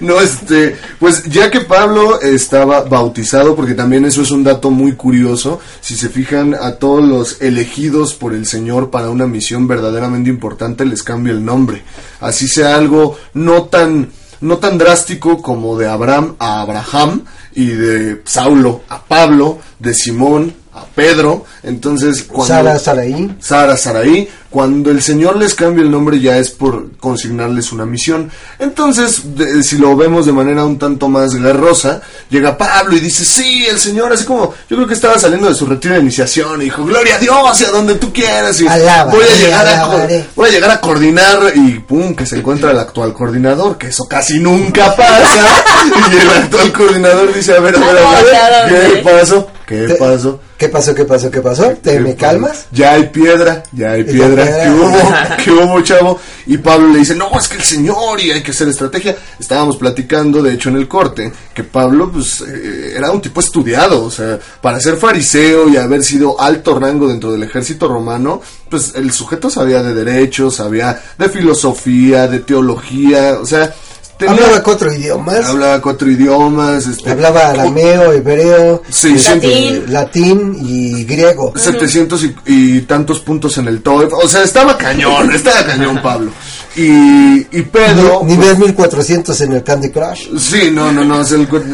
[0.00, 4.92] No, este, pues ya que Pablo estaba bautizado, porque también eso es un dato muy
[4.92, 10.30] curioso, si se fijan a todos los elegidos por el Señor para una misión verdaderamente
[10.30, 11.82] importante, les cambia el nombre.
[12.20, 17.24] Así sea algo no tan, no tan drástico como de Abraham a Abraham
[17.56, 22.54] y de Saulo a Pablo, de Simón a Pedro, entonces cuando...
[22.54, 23.34] Sara, Saraí.
[23.40, 28.30] Sara, Saraí, cuando el Señor les cambia el nombre ya es por consignarles una misión.
[28.58, 32.00] Entonces, de- si lo vemos de manera un tanto más guerrosa,
[32.30, 35.54] llega Pablo y dice, sí, el Señor, así como, yo creo que estaba saliendo de
[35.54, 38.66] su retiro de iniciación y dijo, gloria a Dios, y a donde tú quieras, y
[39.10, 39.86] voy a llegar a,
[40.34, 44.04] voy a llegar a coordinar y pum, que se encuentra el actual coordinador, que eso
[44.06, 45.64] casi nunca pasa,
[46.12, 48.22] y el actual coordinador dice, a ver, a ver, a
[48.66, 48.92] ver.
[48.94, 49.48] ¿qué pasó?
[49.66, 50.40] ¿Qué pasó?
[50.58, 50.94] ¿Qué pasó?
[50.94, 51.30] ¿Qué pasó?
[51.30, 51.68] ¿Qué pasó?
[51.82, 52.66] ¿Te me calmas?
[52.72, 54.42] Ya hay piedra, ya hay piedra.
[54.42, 54.62] piedra.
[54.64, 55.14] ¿Qué hubo?
[55.44, 56.20] ¿Qué hubo, chavo?
[56.46, 59.14] Y Pablo le dice, no, es que el Señor y hay que hacer estrategia.
[59.38, 64.02] Estábamos platicando, de hecho, en el corte, que Pablo, pues, eh, era un tipo estudiado.
[64.02, 68.40] O sea, para ser fariseo y haber sido alto rango dentro del ejército romano,
[68.70, 73.74] pues, el sujeto sabía de derechos, sabía de filosofía, de teología, o sea...
[74.18, 75.44] tenía- Hablaba cuatro idiomas.
[75.46, 76.86] Hablaba cuatro idiomas.
[76.86, 79.92] Este, Hablaba arameo, hebreo, Sí, este, Latín.
[79.92, 81.52] latín y griego.
[81.56, 84.14] 700 y, y tantos puntos en el TOEFL.
[84.22, 86.30] O sea, estaba cañón, estaba cañón Pablo.
[86.76, 88.20] Y, y Pedro...
[88.24, 90.28] Ni- Nivel 1400 en el Candy Crush.
[90.38, 91.22] Sí, no, no, no,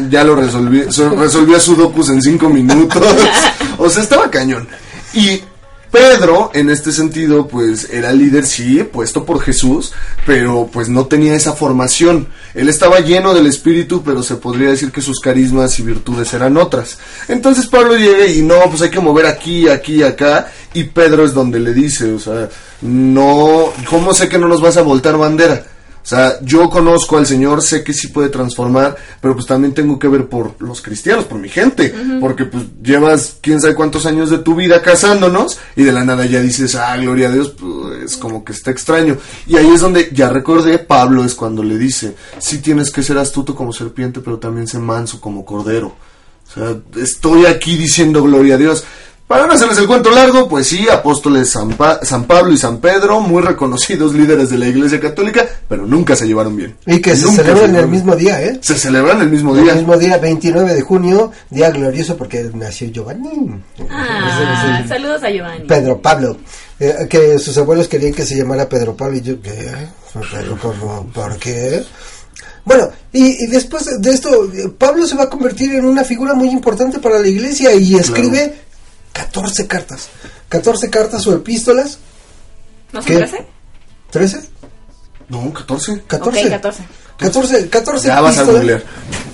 [0.09, 3.03] ya lo resolví, so- resolvía sudokus en cinco minutos.
[3.77, 4.67] o sea, estaba cañón.
[5.13, 5.41] Y
[5.93, 9.93] Pedro, en este sentido, pues era líder, sí, puesto por Jesús,
[10.25, 12.29] pero pues no tenía esa formación.
[12.55, 16.57] Él estaba lleno del Espíritu, pero se podría decir que sus carismas y virtudes eran
[16.57, 16.97] otras.
[17.27, 21.35] Entonces Pablo llega y no, pues hay que mover aquí, aquí, acá, y Pedro es
[21.35, 22.49] donde le dice, o sea,
[22.81, 25.63] no, ¿cómo sé que no nos vas a voltar bandera?
[26.03, 29.97] O sea, yo conozco al Señor, sé que sí puede transformar, pero pues también tengo
[29.97, 34.29] que ver por los cristianos, por mi gente, porque pues llevas quién sabe cuántos años
[34.29, 38.17] de tu vida casándonos y de la nada ya dices, ah, gloria a Dios, pues
[38.17, 39.17] como que está extraño.
[39.47, 43.17] Y ahí es donde ya recordé, Pablo es cuando le dice, sí tienes que ser
[43.17, 45.95] astuto como serpiente, pero también ser manso como cordero.
[46.49, 48.83] O sea, estoy aquí diciendo gloria a Dios.
[49.33, 52.77] Para no hacerles el cuento largo, pues sí, apóstoles San, Pa- San Pablo y San
[52.77, 56.75] Pedro, muy reconocidos líderes de la Iglesia Católica, pero nunca se llevaron bien.
[56.85, 58.59] Y que se celebran el llevaron- mismo día, ¿eh?
[58.61, 59.73] Se celebran el mismo El día.
[59.73, 63.55] mismo día, 29 de junio, día glorioso porque nació Giovanni.
[63.89, 65.65] Ah, saludos a Giovanni.
[65.67, 66.37] Pedro Pablo.
[66.79, 69.71] Eh, que sus abuelos querían que se llamara Pedro Pablo y yo, ¿qué?
[70.31, 71.07] ¿Pero cómo?
[71.13, 71.83] ¿Por qué?
[72.65, 74.29] Bueno, y, y después de esto,
[74.77, 78.53] Pablo se va a convertir en una figura muy importante para la iglesia y escribe
[79.33, 80.09] 14 cartas.
[80.49, 81.97] 14 cartas o epístolas.
[82.91, 83.13] ¿No ¿Qué?
[83.27, 83.45] son
[84.11, 84.37] 13?
[84.37, 84.45] ¿13?
[85.29, 86.03] No, 14.
[86.05, 86.39] 14.
[86.45, 86.83] Ok, 14.
[87.17, 88.83] 14, 14 Ya vas a googlear.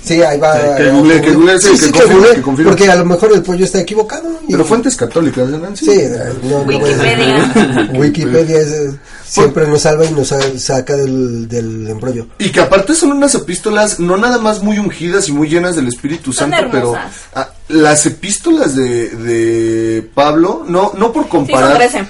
[0.03, 0.53] Sí, ahí va.
[0.77, 2.71] Que- que google, que google, sí, sí, que sí, confirme, google, que confirme.
[2.71, 4.29] Porque a lo mejor el pollo está equivocado.
[4.47, 5.75] y- Pero fuentes católicas, ¿no?
[5.75, 7.89] Sí, eh, no, no voy a- Wikipedia.
[7.93, 12.27] Wikipedia es, eh, siempre nos salva y nos sa- saca del, del embrollo.
[12.37, 15.87] Y que aparte son unas epístolas no nada más muy ungidas y muy llenas del
[15.87, 17.49] Espíritu Son Santo, pero hermosas.
[17.69, 21.77] Las epístolas de, de Pablo, no, no por Sí, son comparar.
[21.77, 22.07] 13.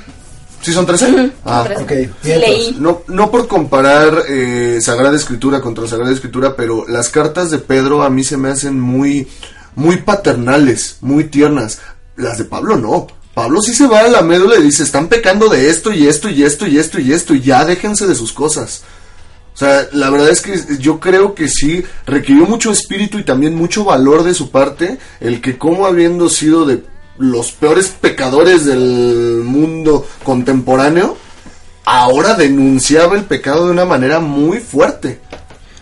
[0.62, 1.06] ¿Sí son 13?
[1.14, 1.84] Son Ah, 13.
[1.84, 1.92] ok,
[2.24, 2.76] leí.
[2.80, 8.04] No, no por comparar eh, Sagrada Escritura contra Sagrada Escritura, pero las cartas de Pedro
[8.04, 9.28] a mí se me hacen muy,
[9.76, 11.80] muy paternales, muy tiernas.
[12.18, 13.08] Las de Pablo no.
[13.34, 16.28] Pablo sí se va a la médula y dice, están pecando de esto y esto
[16.28, 18.82] y esto y esto y esto y ya déjense de sus cosas.
[19.60, 23.84] Sea, la verdad es que yo creo que sí requirió mucho espíritu y también mucho
[23.84, 26.82] valor de su parte el que como habiendo sido de
[27.18, 31.18] los peores pecadores del mundo contemporáneo,
[31.84, 35.20] ahora denunciaba el pecado de una manera muy fuerte.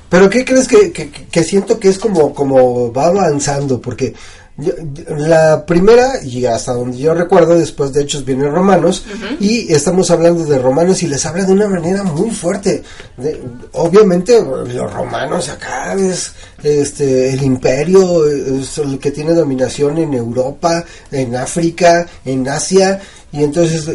[0.10, 3.80] Pero ¿qué crees que, que, que siento que es como, como va avanzando?
[3.80, 4.16] Porque
[4.58, 4.74] yo-
[5.18, 9.06] la primera, y hasta donde yo recuerdo, después de Hechos viene Romanos,
[9.40, 12.84] y estamos hablando de Romanos y les habla de una manera muy fuerte.
[13.18, 13.42] De-
[13.74, 16.32] obviamente los romanos acá es
[16.64, 23.00] este el imperio, es el que tiene dominación en Europa, en África, en Asia,
[23.32, 23.90] y entonces,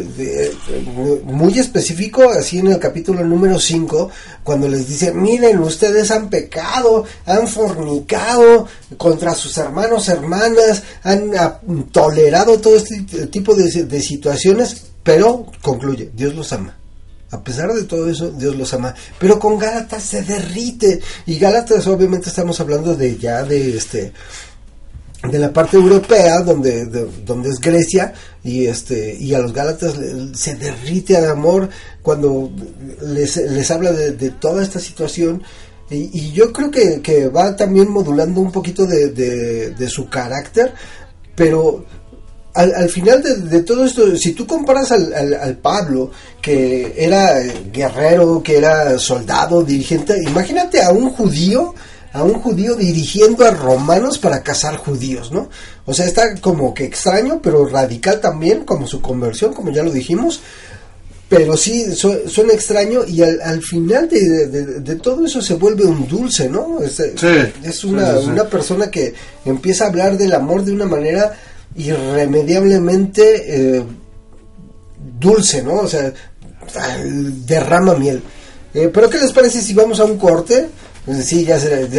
[1.23, 4.09] muy específico, así en el capítulo número 5,
[4.43, 11.59] cuando les dice, miren, ustedes han pecado, han fornicado contra sus hermanos, hermanas, han ah,
[11.91, 16.77] tolerado todo este tipo de, de situaciones, pero concluye, Dios los ama.
[17.31, 18.93] A pesar de todo eso, Dios los ama.
[19.17, 21.01] Pero con Gálatas se derrite.
[21.25, 24.13] Y Gálatas, obviamente, estamos hablando de ya de este
[25.29, 26.85] de la parte europea donde
[27.25, 28.13] donde es Grecia
[28.43, 29.95] y este y a los Gálatas
[30.33, 31.69] se derrite de amor
[32.01, 32.51] cuando
[33.01, 35.43] les, les habla de, de toda esta situación.
[35.89, 40.73] Y, yo creo que, que, va también modulando un poquito de, de, su carácter
[41.35, 41.85] pero
[42.53, 46.11] al, al final de, todo esto, si tú comparas al, al, Pablo,
[46.41, 47.39] que era
[47.71, 51.73] guerrero, que era soldado, dirigente, imagínate a un judío,
[52.13, 55.49] a un judío dirigiendo a romanos para cazar judíos, ¿no?
[55.85, 59.91] O sea, está como que extraño, pero radical también, como su conversión, como ya lo
[59.91, 60.41] dijimos.
[61.27, 66.47] Pero sí, suena extraño y al, final de, de, todo eso se vuelve un dulce,
[66.47, 66.79] ¿no?
[66.79, 71.33] Es, es una, una persona que empieza a hablar del amor de una manera
[71.75, 73.83] irremediablemente eh,
[75.19, 75.77] dulce, ¿no?
[75.77, 76.13] O sea,
[77.47, 78.21] derrama miel.
[78.75, 80.67] Eh, pero ¿qué les parece si vamos a un corte?
[81.05, 81.89] Pues sí, ya, se,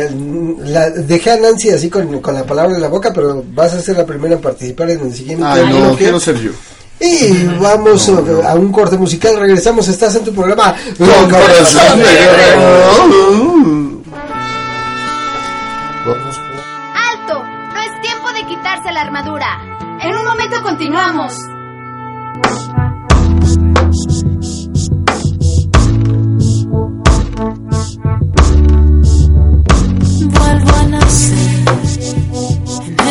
[0.64, 3.80] la, dejé a Nancy así con, con, la palabra en la boca, pero vas a
[3.80, 5.44] ser la primera en participar en el siguiente.
[5.46, 6.52] Ah, no, quiero ser yo.
[7.00, 10.74] Y vamos a un corte musical, regresamos, estás en tu programa.
[16.94, 17.42] ¡Alto!
[17.74, 19.58] No es tiempo de quitarse la armadura.
[20.02, 21.34] En un momento continuamos.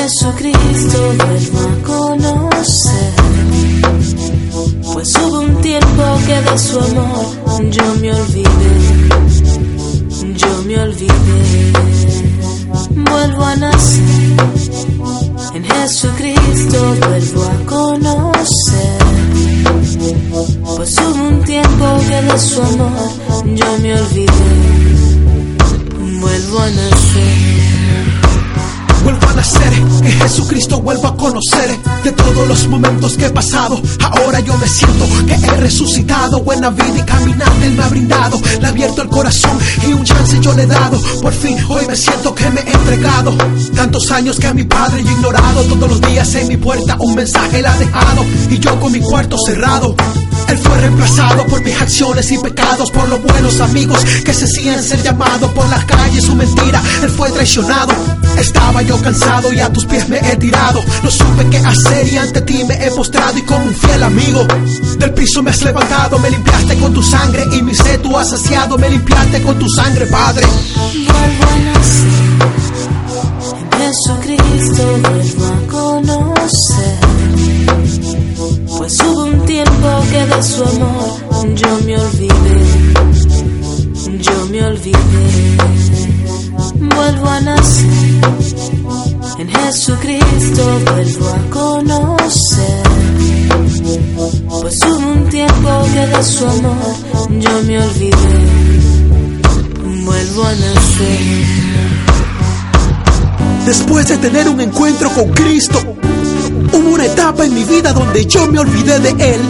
[0.04, 3.14] Jesucristo vuelvo a conocer.
[4.92, 8.74] Pues hubo un tiempo que de su amor yo me olvidé,
[10.36, 11.72] yo me olvidé.
[12.90, 14.23] Vuelvo a nacer,
[32.04, 33.82] de todos los momentos que he pasado.
[34.02, 36.42] Ahora yo me siento que he resucitado.
[36.42, 38.42] Buena vida y caminar Él me ha brindado.
[38.62, 41.02] Le ha abierto el corazón y un chance yo le he dado.
[41.22, 43.36] Por fin hoy me siento que me he entregado.
[43.76, 45.64] Tantos años que a mi padre yo he ignorado.
[45.64, 48.26] Todos los días en mi puerta un mensaje le ha dejado.
[48.50, 49.96] Y yo con mi cuarto cerrado.
[50.54, 54.84] Él fue reemplazado por mis acciones y pecados, por los buenos amigos que se siguen
[54.84, 56.80] ser llamados por las calles, su mentira.
[57.02, 57.92] Él fue traicionado.
[58.38, 60.84] Estaba yo cansado y a tus pies me he tirado.
[61.02, 64.46] No supe qué hacer y ante ti me he postrado y como un fiel amigo
[65.00, 68.30] del piso me has levantado, me limpiaste con tu sangre y mi sed tú has
[68.30, 70.46] saciado, me limpiaste con tu sangre, Padre.
[70.46, 72.12] Vuelvo a nacer,
[73.80, 75.63] Jesucristo vuelvo a
[80.14, 82.62] que de su amor yo me olvidé,
[84.20, 85.58] yo me olvidé.
[86.96, 88.22] Vuelvo a nacer,
[89.40, 92.84] en Jesucristo vuelvo a conocer.
[94.62, 96.96] Pues hubo un tiempo que de su amor
[97.40, 98.40] yo me olvidé,
[100.06, 101.22] vuelvo a nacer.
[103.66, 105.80] Después de tener un encuentro con Cristo,
[106.74, 109.42] Hubo una etapa en mi vida donde yo me olvidé de Él.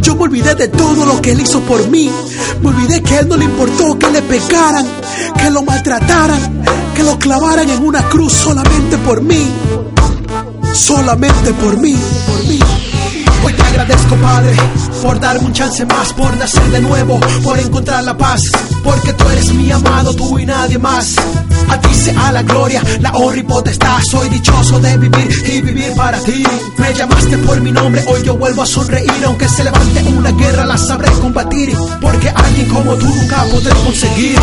[0.00, 2.10] Yo me olvidé de todo lo que Él hizo por mí.
[2.62, 4.86] Me olvidé que a Él no le importó que le pegaran,
[5.36, 6.62] que lo maltrataran,
[6.94, 9.46] que lo clavaran en una cruz solamente por mí.
[10.72, 11.96] Solamente por mí.
[13.44, 14.56] Hoy te agradezco, Padre,
[15.06, 18.42] por darme un chance más, por nacer de nuevo, por encontrar la paz,
[18.82, 21.14] porque tú eres mi amado, tú y nadie más.
[21.68, 23.98] A ti sea la gloria, la honra y potestad.
[24.10, 26.42] Soy dichoso de vivir y vivir para ti.
[26.78, 29.24] Me llamaste por mi nombre, hoy yo vuelvo a sonreír.
[29.24, 31.72] Aunque se levante una guerra, la sabré combatir.
[32.00, 34.38] Porque alguien como tú nunca podré conseguir.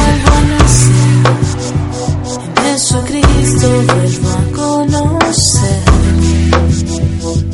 [2.64, 5.84] Jesucristo vuelvo a conocer.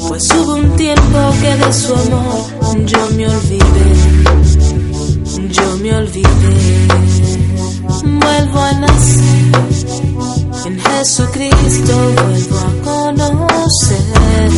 [0.08, 3.88] Pues hubo un tiempo que de su amor yo me olvidé.
[5.50, 6.90] Yo me olvidé
[8.04, 9.24] vuelvo a nacer.
[10.66, 14.52] En Jesucristo vuelvo a conocer.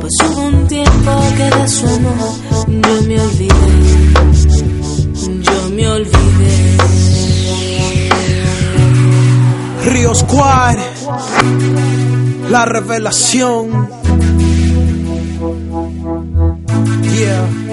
[0.00, 2.34] Pues hubo un tiempo que de su amor
[2.66, 3.72] yo me olvidé.
[5.42, 6.76] Yo me olvidé.
[9.84, 10.76] Río Squad,
[12.50, 13.95] la revelación.
[17.16, 17.65] Yeah.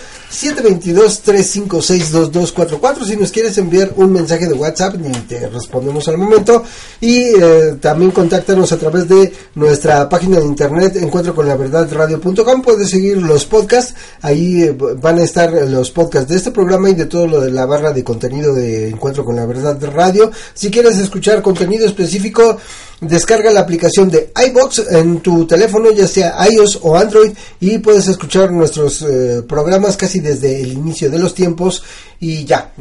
[0.83, 3.05] 722-356-2244.
[3.05, 6.63] Si nos quieres enviar un mensaje de WhatsApp, ni te respondemos al momento.
[7.01, 11.87] Y eh, también contáctanos a través de nuestra página de internet, encuentro con la verdad
[11.91, 12.61] radio.com.
[12.61, 13.93] Puedes seguir los podcasts.
[14.21, 17.51] Ahí eh, van a estar los podcasts de este programa y de todo lo de
[17.51, 20.31] la barra de contenido de Encuentro con la verdad radio.
[20.53, 22.57] Si quieres escuchar contenido específico,
[23.03, 28.07] Descarga la aplicación de iBox en tu teléfono, ya sea iOS o Android, y puedes
[28.07, 31.83] escuchar nuestros eh, programas casi desde el inicio de los tiempos.
[32.19, 32.71] Y ya.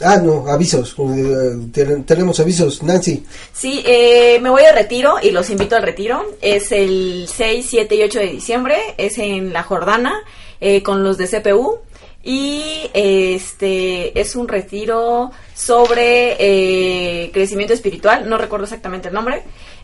[0.00, 0.94] Ah, no, avisos.
[0.98, 3.24] eh, ten- tenemos avisos, Nancy.
[3.52, 6.24] Sí, eh, me voy de retiro y los invito al retiro.
[6.40, 8.76] Es el 6, 7 y 8 de diciembre.
[8.96, 10.14] Es en La Jordana
[10.60, 11.78] eh, con los de CPU.
[12.24, 12.62] Y
[12.94, 18.28] este es un retiro sobre eh, crecimiento espiritual.
[18.28, 19.42] No recuerdo exactamente el nombre.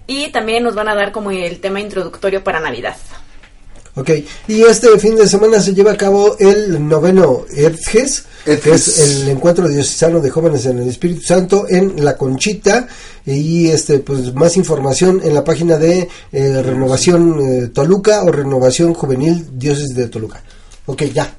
[0.09, 2.97] Y también nos van a dar como el tema introductorio para Navidad.
[3.95, 4.11] Ok,
[4.47, 8.87] y este fin de semana se lleva a cabo el noveno ERGES, que Edges.
[8.87, 12.87] es el encuentro diocesano de jóvenes en el Espíritu Santo en La Conchita.
[13.27, 18.95] Y este, pues más información en la página de eh, Renovación eh, Toluca o Renovación
[18.95, 20.43] Juvenil Dioses de Toluca.
[20.87, 21.37] Ok, ya.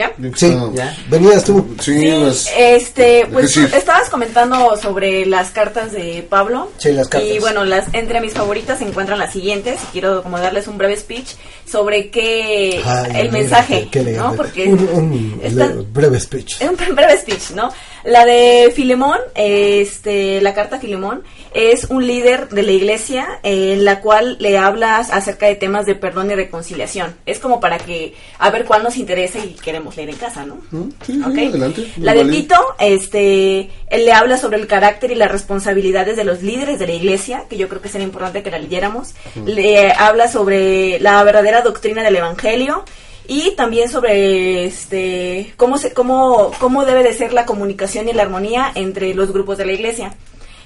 [0.00, 0.12] ¿Ya?
[0.34, 0.96] Sí, Ah, ¿Ya?
[1.10, 1.76] venías tú.
[1.78, 6.70] Sí, Sí, pues, este, pues tú estabas comentando sobre las cartas de Pablo.
[6.78, 7.28] Sí, las cartas.
[7.28, 9.78] Y bueno, las entre mis favoritas se encuentran las siguientes.
[9.82, 11.28] Y quiero como darles un breve speech
[11.70, 14.00] sobre qué Ay, el mira, mensaje, qué.
[14.02, 14.34] ¿no?
[14.36, 16.60] Porque un, un breve speech.
[16.62, 17.70] un breve speech, ¿no?
[18.04, 21.22] La de Filemón, este, la carta a Filemón,
[21.52, 25.84] es un líder de la iglesia eh, en la cual le hablas acerca de temas
[25.86, 27.14] de perdón y reconciliación.
[27.26, 30.58] Es como para que, a ver cuál nos interesa y queremos leer en casa, ¿no?
[30.70, 31.36] Sí, sí, Ok.
[31.38, 31.86] adelante.
[31.96, 32.36] La de válido.
[32.42, 36.86] Tito, este, él le habla sobre el carácter y las responsabilidades de los líderes de
[36.86, 39.14] la iglesia, que yo creo que sería importante que la leyéramos.
[39.44, 42.84] Le habla sobre la verdadera doctrina del evangelio
[43.30, 48.72] y también sobre este cómo cómo, cómo debe de ser la comunicación y la armonía
[48.74, 50.14] entre los grupos de la iglesia.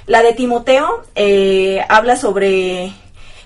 [0.07, 2.91] La de Timoteo eh, habla sobre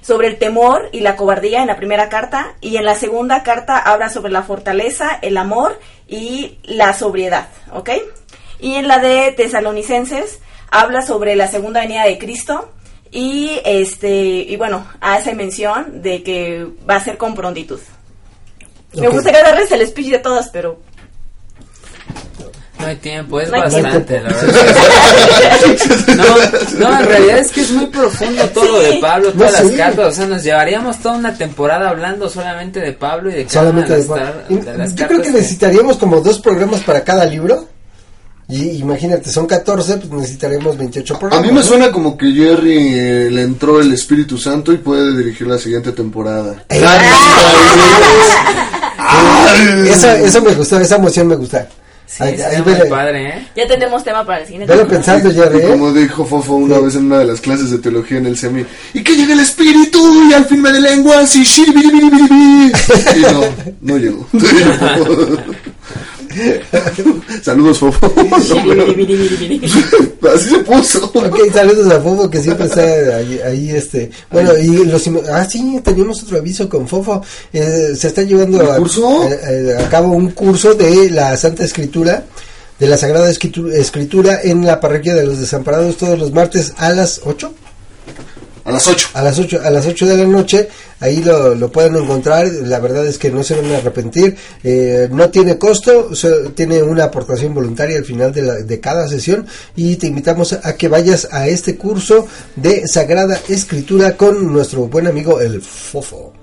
[0.02, 3.76] sobre el temor y la cobardía en la primera carta y en la segunda carta
[3.76, 7.48] habla sobre la fortaleza, el amor y la sobriedad.
[8.60, 10.38] Y en la de Tesalonicenses
[10.70, 12.70] habla sobre la segunda venida de Cristo
[13.10, 17.80] y este y bueno hace mención de que va a ser con prontitud.
[18.94, 19.14] Me Ok.
[19.14, 20.80] gustaría darles el speech de todas, pero
[22.80, 24.54] No hay tiempo, es No hay bastante, la verdad.
[26.16, 29.58] No, no, en realidad es que es muy profundo todo lo de Pablo, todas No,
[29.62, 29.76] las sí.
[29.76, 33.66] cartas, o sea, nos llevaríamos toda una temporada hablando solamente de Pablo y de cada
[33.70, 37.02] Solamente de tar- Y- de las Yo creo cartas que necesitaríamos como dos programas para
[37.04, 37.66] cada libro.
[38.50, 41.46] Y imagínate, son 14, pues necesitaríamos 28 A programas.
[41.46, 41.66] mí me ¿no?
[41.66, 45.92] suena como que Jerry eh, le entró el Espíritu Santo y puede dirigir la siguiente
[45.92, 46.64] temporada.
[46.70, 46.78] Sí,
[49.88, 51.66] Eso, eso me gustó, esa emoción me gusta.
[52.06, 53.48] Sí, Ahí- ahí muy padre, ¿eh?
[53.54, 54.72] ya tenemos tema para el siguiente.
[54.72, 55.68] Velo pensando, Jerry, ¿eh?
[55.68, 58.64] Como dijo Fofo una vez en una de las clases de teología en el semi.
[58.94, 62.72] Y que llegue el Espíritu y al fin me de lenguas y shiribiribiribiri.
[63.14, 63.40] Y no,
[63.82, 64.26] no llegó.
[67.42, 68.06] Saludos, Fofo.
[70.34, 71.04] Así se puso.
[71.14, 74.10] Ok, saludos a Fofo que siempre está ahí, ahí, este.
[74.30, 77.22] Bueno, y los ah sí, teníamos otro aviso con Fofo.
[77.52, 79.28] Eh, se está llevando ¿Un a, curso?
[79.28, 82.24] eh, a cabo un curso de la Santa Escritura,
[82.78, 86.90] de la Sagrada Escritu- Escritura en la parroquia de los Desamparados todos los martes a
[86.90, 87.52] las 8.
[88.68, 89.08] A las 8.
[89.14, 90.68] A las 8, a las 8 de la noche,
[91.00, 95.30] ahí lo, pueden encontrar, la verdad es que no se van a arrepentir, eh, no
[95.30, 96.10] tiene costo,
[96.54, 100.88] tiene una aportación voluntaria al final de, de cada sesión y te invitamos a que
[100.88, 106.34] vayas a este curso de Sagrada Escritura con nuestro buen amigo el Fofo.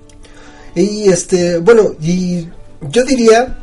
[0.74, 2.48] Y este, bueno, y
[2.90, 3.56] yo diría,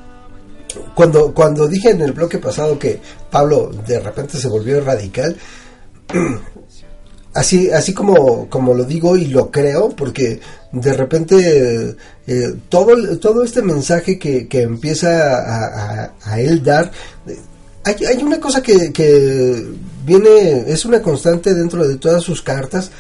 [0.95, 5.36] cuando, cuando dije en el bloque pasado que Pablo de repente se volvió radical,
[7.34, 10.39] así así como como lo digo y lo creo porque
[10.71, 11.95] de repente
[12.27, 15.09] eh, todo todo este mensaje que, que empieza
[15.39, 15.65] a,
[16.03, 16.91] a- a él dar
[17.27, 17.38] eh,
[17.86, 19.65] hay, hay una cosa que, que
[20.05, 22.91] viene es una constante dentro de todas sus cartas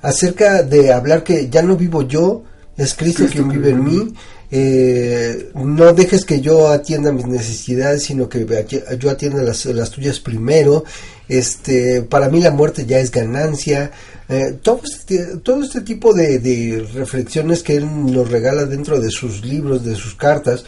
[0.00, 2.42] acerca de hablar que ya no vivo yo,
[2.76, 4.14] es Cristo, quien vive en mí.
[4.54, 8.46] Eh, no dejes que yo atienda mis necesidades, sino que
[8.98, 10.84] yo atienda las, tuyas primero.
[11.26, 13.90] Este, para mí la muerte ya es ganancia.
[14.28, 19.10] Eh, todo, este, todo este tipo de, de reflexiones que él nos regala dentro de
[19.10, 20.64] sus libros, de sus cartas,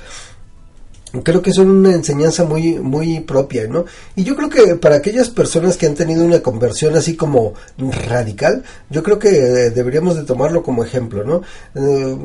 [1.22, 3.84] creo que son una enseñanza muy muy propia, ¿no?
[4.16, 8.64] Y yo creo que para aquellas personas que han tenido una conversión así como radical,
[8.90, 11.42] yo creo que eh, deberíamos de tomarlo como ejemplo, ¿no?
[11.74, 12.16] Eh,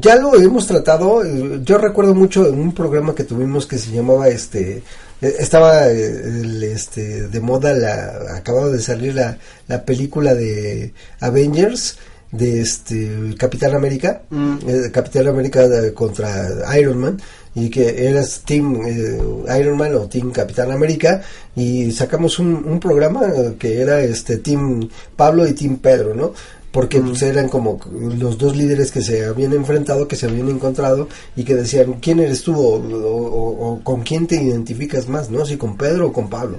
[0.00, 3.90] ya lo hemos tratado, eh, yo recuerdo mucho en un programa que tuvimos que se
[3.90, 4.82] llamaba este
[5.20, 9.36] estaba este de moda la acababa de salir la,
[9.68, 11.98] la película de Avengers
[12.32, 14.90] de este Capitán América, mm.
[14.92, 16.48] Capitán América contra
[16.78, 17.20] Iron Man
[17.54, 19.20] y que eras Team eh,
[19.60, 21.22] Iron Man o Team Capitán América
[21.56, 23.22] y sacamos un, un, programa
[23.58, 26.32] que era este Team Pablo y Team Pedro, ¿no?
[26.72, 27.80] Porque pues, eran como
[28.18, 32.20] los dos líderes que se habían enfrentado, que se habían encontrado y que decían, ¿quién
[32.20, 35.44] eres tú o, o con quién te identificas más, ¿no?
[35.44, 36.58] Si con Pedro o con Pablo.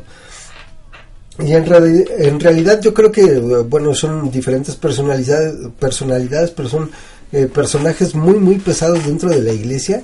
[1.40, 1.66] Y en,
[2.20, 6.92] en realidad yo creo que, bueno, son diferentes personalidades, personalidades pero son
[7.32, 10.04] eh, personajes muy, muy pesados dentro de la iglesia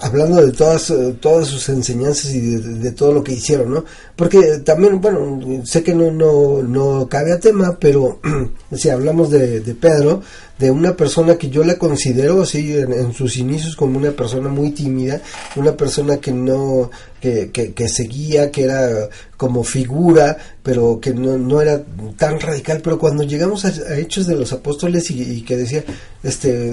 [0.00, 3.84] hablando de todas, eh, todas sus enseñanzas y de, todo lo que hicieron, ¿no?
[4.16, 8.20] Porque también, bueno, sé que no, no, no cabe a tema, pero
[8.72, 10.22] si hablamos de, de Pedro,
[10.58, 14.70] de una persona que yo la considero así en, sus inicios como una persona muy
[14.70, 15.20] tímida,
[15.56, 16.90] una persona que no,
[17.20, 21.82] que, que, seguía, que era como figura, pero que no, no era
[22.16, 25.84] tan radical, pero cuando llegamos a, Hechos de los Apóstoles y, que decía,
[26.22, 26.72] este,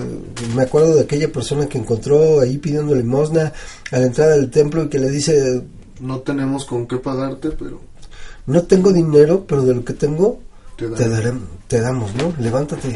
[0.56, 3.52] me acuerdo de aquella persona que encontró ahí pidiendo limosna
[3.92, 5.64] a la entrada del templo y que le dice,
[6.00, 7.82] no tenemos con qué pagarte, pero...
[8.48, 10.40] No tengo dinero, pero de lo que tengo,
[10.76, 10.88] te,
[11.68, 12.34] te damos, ¿no?
[12.40, 12.92] Levántate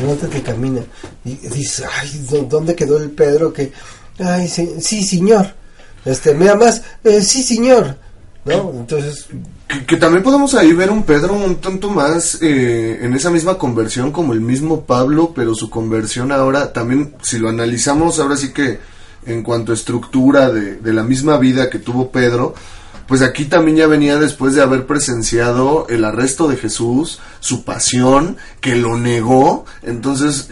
[0.00, 0.82] levántate y camina.
[1.24, 3.72] Y dices, ay, ¿dónde quedó el Pedro que,
[4.18, 5.54] ay, sí, sí señor,
[6.04, 7.96] este, me amas, eh, sí señor,
[8.44, 8.70] ¿no?
[8.74, 9.26] Entonces...
[9.86, 14.12] Que, también podemos ahí ver un Pedro un tanto más eh, en esa misma conversión
[14.12, 18.78] como el mismo Pablo, pero su conversión ahora también, si lo analizamos, ahora sí que
[19.26, 22.54] en cuanto a estructura de, de la misma vida que tuvo Pedro,
[23.08, 28.36] pues aquí también ya venía después de haber presenciado el arresto de Jesús, su pasión,
[28.60, 30.50] que lo negó, entonces,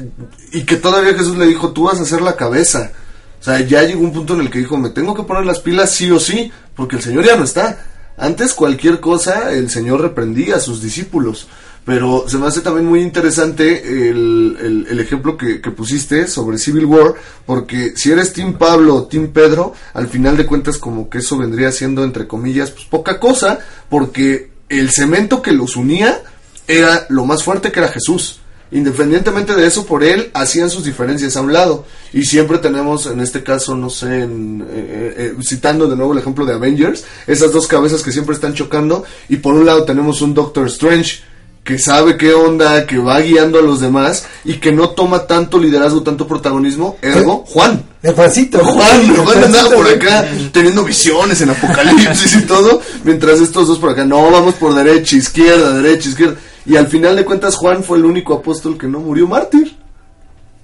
[0.52, 2.92] y que todavía Jesús le dijo, tú vas a ser la cabeza.
[3.38, 5.60] O sea, ya llegó un punto en el que dijo, me tengo que poner las
[5.60, 7.84] pilas sí o sí, porque el Señor ya no está.
[8.16, 11.48] Antes cualquier cosa el Señor reprendía a sus discípulos.
[11.86, 16.84] Pero se me hace también muy interesante el, el, ejemplo que, que, pusiste sobre Civil
[16.84, 17.14] War,
[17.46, 21.38] porque si eres Team Pablo o Team Pedro, al final de cuentas como que eso
[21.38, 26.22] vendría siendo, entre comillas, pues poca cosa, porque el cemento que los unía
[26.66, 28.40] era lo más fuerte que era Jesús.
[28.72, 31.84] Independientemente de eso, por él hacían sus diferencias a un lado.
[32.12, 36.18] Y siempre tenemos, en este caso, no sé, en, eh, eh, citando de nuevo el
[36.18, 39.04] ejemplo de Avengers, esas dos cabezas que siempre están chocando.
[39.28, 41.20] Y por un lado tenemos un Doctor Strange
[41.66, 45.58] que sabe qué onda, que va guiando a los demás y que no toma tanto
[45.58, 47.82] liderazgo, tanto protagonismo, ergo, Juan.
[48.04, 48.64] El Juancito.
[48.64, 53.90] Juan, Juan andaba por acá teniendo visiones en Apocalipsis y todo, mientras estos dos por
[53.90, 56.36] acá, no, vamos por derecha, izquierda, derecha, izquierda.
[56.64, 59.76] Y al final de cuentas Juan fue el único apóstol que no murió mártir.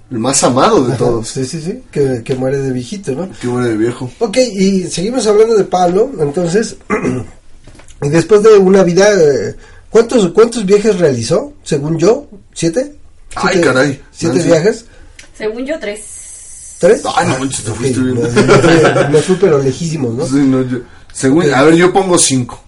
[0.09, 1.27] El más amado de todos.
[1.27, 3.29] Sí, sí, sí, que, que, muere de viejito, ¿no?
[3.41, 4.09] Que muere de viejo.
[4.19, 6.77] Ok, y seguimos hablando de Pablo, entonces,
[8.01, 9.11] y después de una vida...
[9.11, 9.55] Eh,
[9.93, 11.53] ¿Cuántos, cuántos viajes realizó?
[11.61, 12.95] Según yo, ¿siete?
[13.35, 14.01] Ay, caray.
[14.11, 14.85] ¿Siete viajes?
[15.37, 16.77] Según yo, tres.
[16.79, 17.03] ¿Tres?
[17.15, 18.19] Ay, no, te fuiste bien.
[19.11, 20.25] Me, fui, pero lejísimos, ¿no?
[20.25, 20.79] Sí, no, yo,
[21.13, 22.59] según, a ver, yo pongo cinco.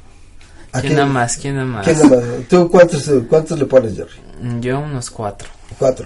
[0.79, 1.35] ¿Quién nada más?
[1.37, 1.85] ¿Quién nada más?
[1.85, 2.47] ¿Quién nada más?
[2.47, 4.61] ¿Tú cuántos, cuántos le pones, Jerry?
[4.61, 5.49] Yo unos cuatro.
[5.79, 6.05] Cuatro.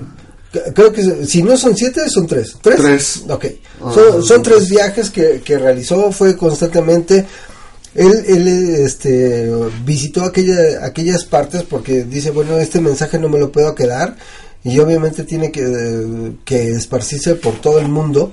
[0.74, 2.56] Creo que si no son siete, son tres.
[2.62, 2.78] ¿Tres?
[2.80, 3.24] Tres.
[3.28, 3.46] Ok.
[3.84, 7.28] Ah, son, son tres viajes que, que realizó, fue constantemente
[7.96, 9.52] él, él este,
[9.86, 14.16] visitó aquella, aquellas partes porque dice, bueno, este mensaje no me lo puedo quedar
[14.64, 18.32] y obviamente tiene que, que esparcirse por todo el mundo.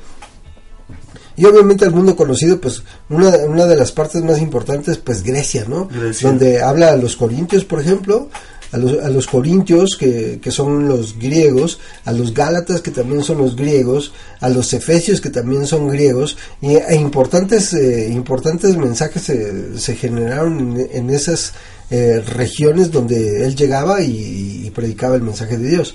[1.39, 5.67] Y obviamente el mundo conocido, pues una, una de las partes más importantes, pues Grecia,
[5.69, 5.89] ¿no?
[6.23, 8.31] Donde habla a los corintios, por ejemplo,
[8.73, 13.23] a los, a los corintios, que, que, son los griegos, a los gálatas, que también
[13.23, 18.77] son los griegos, a los efesios, que también son griegos, y, e importantes, eh, importantes
[18.77, 21.55] mensajes se, se generaron en, esas
[21.91, 25.95] eh, regiones donde él llegaba y, predicaba el mensaje de Dios.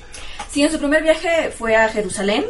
[0.52, 2.46] Sí, en su primer viaje fue a Jerusalén.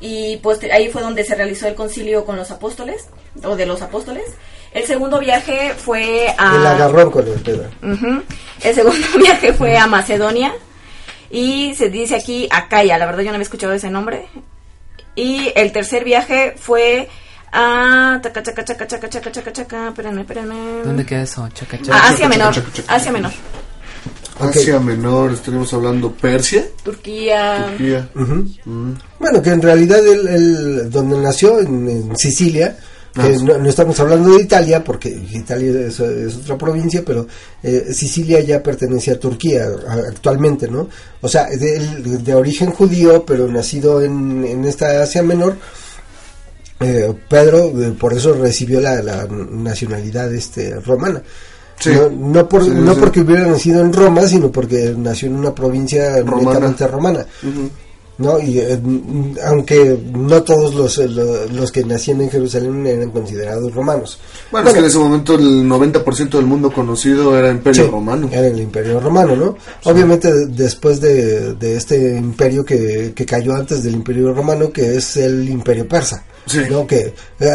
[0.00, 3.06] Y pues ahí fue donde se realizó el concilio con los apóstoles,
[3.44, 4.24] o de los apóstoles.
[4.72, 6.56] El segundo viaje fue a...
[6.56, 8.22] El agarrón con el.
[8.62, 10.52] El segundo viaje fue a Macedonia.
[11.30, 14.26] Y se dice aquí Acaya, la verdad yo no había escuchado ese nombre.
[15.14, 17.08] Y el tercer viaje fue
[17.52, 18.20] a...
[18.22, 20.82] Chaca, chaca, chaca, chaca, chaca, chaca, chaca, espérenme, espérenme.
[20.84, 21.48] ¿Dónde queda eso?
[21.48, 21.78] Chaca.
[21.90, 22.54] Asia Menor.
[22.86, 23.32] Asia Menor.
[24.38, 26.66] Asia Menor, estaremos hablando Persia.
[26.84, 27.68] Turquía.
[27.70, 28.08] Turquía.
[28.14, 28.92] Mm.
[29.18, 32.76] Bueno, que en realidad él, él, donde nació, en, en Sicilia,
[33.16, 37.26] que Ah, no, no estamos hablando de Italia, porque Italia es, es otra provincia, pero
[37.62, 39.66] eh, Sicilia ya pertenece a Turquía
[40.08, 40.88] actualmente, ¿no?
[41.22, 45.56] O sea, de, de origen judío, pero nacido en, en esta Asia Menor.
[46.80, 51.22] eh, Pedro eh, por eso recibió la, la nacionalidad este romana.
[51.78, 51.90] Sí.
[51.90, 53.00] No, no por, Sí, no sí.
[53.00, 56.50] porque hubiera nacido en Roma, sino porque nació en una provincia Romana.
[56.54, 57.26] netamente romana.
[57.42, 57.70] Ujú.
[58.18, 58.38] ¿No?
[58.38, 63.10] Y eh, mm, aunque no todos los, eh, lo- los que nacían en Jerusalén eran
[63.10, 64.18] considerados romanos.
[64.50, 68.28] Bueno, es que en ese momento el 90% del mundo conocido era Imperio Sí, Romano.
[68.32, 69.56] Era el imperio romano, ¿no?
[69.84, 74.96] Obviamente de- después de, de este imperio que, que cayó antes del imperio romano, que
[74.96, 76.24] es el imperio persa.
[76.46, 76.60] Sí.
[76.70, 76.86] ¿no?
[76.86, 77.50] Que eh,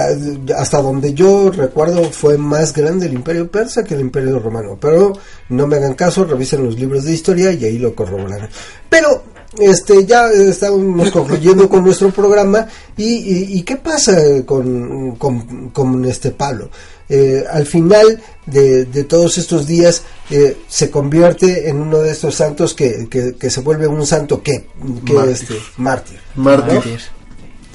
[0.58, 4.78] hasta donde yo recuerdo fue más grande el imperio persa que el imperio romano.
[4.82, 5.14] Pero
[5.48, 8.50] no me hagan caso, revisen los libros de historia y ahí lo corroborarán.
[8.90, 9.24] Pero
[9.60, 16.06] este ya estamos concluyendo con nuestro programa y, y- y qué pasa con, con, con
[16.06, 16.70] este Pablo.
[17.10, 22.36] Eh, al final de, de todos estos días eh, se convierte en uno de estos
[22.36, 24.68] santos que, que, que se vuelve un santo que,
[25.06, 25.34] que Mártir.
[25.34, 26.20] este mártir.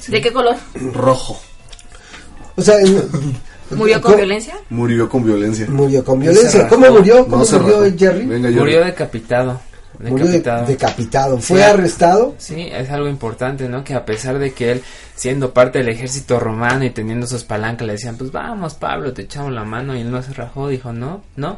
[0.07, 0.55] ¿De qué color?
[0.93, 1.39] Rojo.
[2.55, 2.77] O sea,
[3.69, 4.55] ¿Murió con ¿cómo- violencia?
[4.71, 5.67] Murió con violencia.
[5.69, 6.67] Murió con violencia.
[6.67, 7.17] ¿Cómo murió?
[7.17, 7.81] No ¿Cómo se murió.
[7.95, 8.25] Jerry?
[8.25, 8.59] Venga, Jerry.
[8.61, 9.59] Murió decapitado.
[9.99, 11.37] Murió de- Decapitado.
[11.39, 11.63] Fue Sí.
[11.63, 12.35] arrestado.
[12.37, 13.83] Sí, es algo importante, ¿no?
[13.83, 14.83] Que a pesar de que él,
[15.15, 19.23] siendo parte del ejército romano y teniendo sus palancas, le decían, pues vamos, Pablo, te
[19.23, 21.57] echamos la mano, y él no se rajó, dijo, no, no,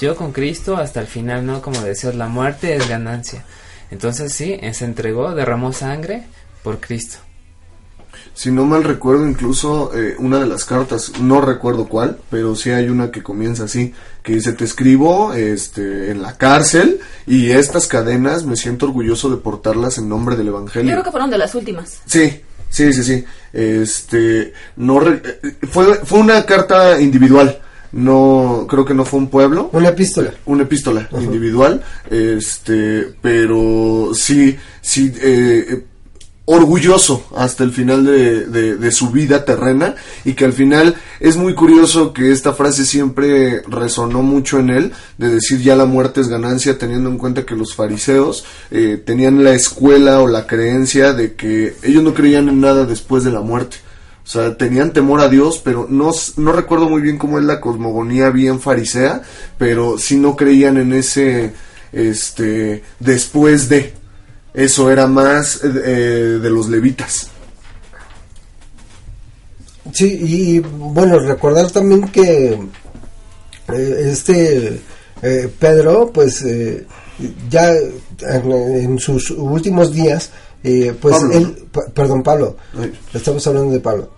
[0.00, 1.60] yo con Cristo hasta el final, ¿no?
[1.62, 3.44] Como decías, la muerte es ganancia.
[3.90, 6.22] Entonces sí, se entregó, derramó sangre
[6.62, 7.18] por Cristo.
[8.34, 12.70] Si no mal recuerdo, incluso eh, una de las cartas, no recuerdo cuál, pero sí
[12.70, 13.92] hay una que comienza así,
[14.22, 19.36] que dice, te escribo este, en la cárcel y estas cadenas me siento orgulloso de
[19.36, 20.90] portarlas en nombre del Yo Evangelio.
[20.92, 22.00] creo que fueron de las últimas.
[22.06, 22.40] Sí,
[22.70, 23.24] sí, sí, sí.
[23.52, 27.60] Este, no re- eh, fue, fue una carta individual.
[27.92, 29.68] No, creo que no fue un pueblo.
[29.72, 30.32] Una epístola.
[30.46, 31.82] Una epístola individual.
[32.08, 35.84] Este, pero sí, sí, eh, eh,
[36.52, 39.94] orgulloso hasta el final de, de- su vida terrena
[40.24, 44.92] y que al final es muy curioso que esta frase siempre resonó mucho en él
[45.16, 49.44] de decir ya la muerte es ganancia teniendo en cuenta que los fariseos eh, tenían
[49.44, 53.42] la escuela o la creencia de que ellos no creían en nada después de la
[53.42, 53.76] muerte.
[54.24, 57.60] O sea, tenían temor a Dios, pero no, no recuerdo muy bien cómo es la
[57.60, 59.22] cosmogonía bien farisea,
[59.56, 61.52] pero sí no creían en ese,
[61.92, 63.99] este, después de.
[64.52, 67.28] Eso era más eh, de los levitas.
[69.92, 72.58] Sí, y bueno, recordar también que
[73.72, 74.80] eh, este
[75.22, 76.86] eh, Pedro, pues eh,
[77.48, 80.30] ya en, en sus últimos días,
[80.62, 82.92] eh, pues Pablo, él, perdón, Pablo, Ay.
[83.12, 84.10] estamos hablando de Pablo,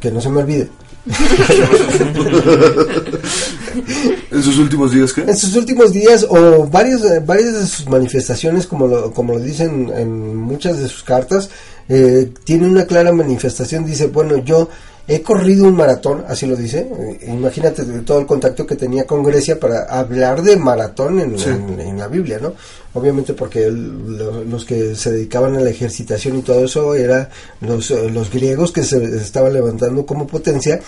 [0.00, 0.68] que no se me olvide.
[4.30, 5.22] En sus últimos días, ¿qué?
[5.22, 9.40] En sus últimos días o varios, eh, varias de sus manifestaciones, como lo, como lo
[9.40, 11.48] dicen en muchas de sus cartas,
[11.88, 13.84] eh, tiene una clara manifestación.
[13.86, 14.68] Dice, bueno, yo
[15.06, 16.80] he corrido un maratón, así lo dice.
[16.98, 21.38] eh, imagínate de todo el contacto que tenía con Grecia para hablar de maratón en,
[21.38, 21.48] Sí.
[21.48, 22.52] en- en la Biblia, ¿no?
[22.98, 27.28] Obviamente porque el- lo- los que se dedicaban a la ejercitación y todo eso eran
[27.60, 30.80] los, eh, los griegos que se estaban levantando como potencia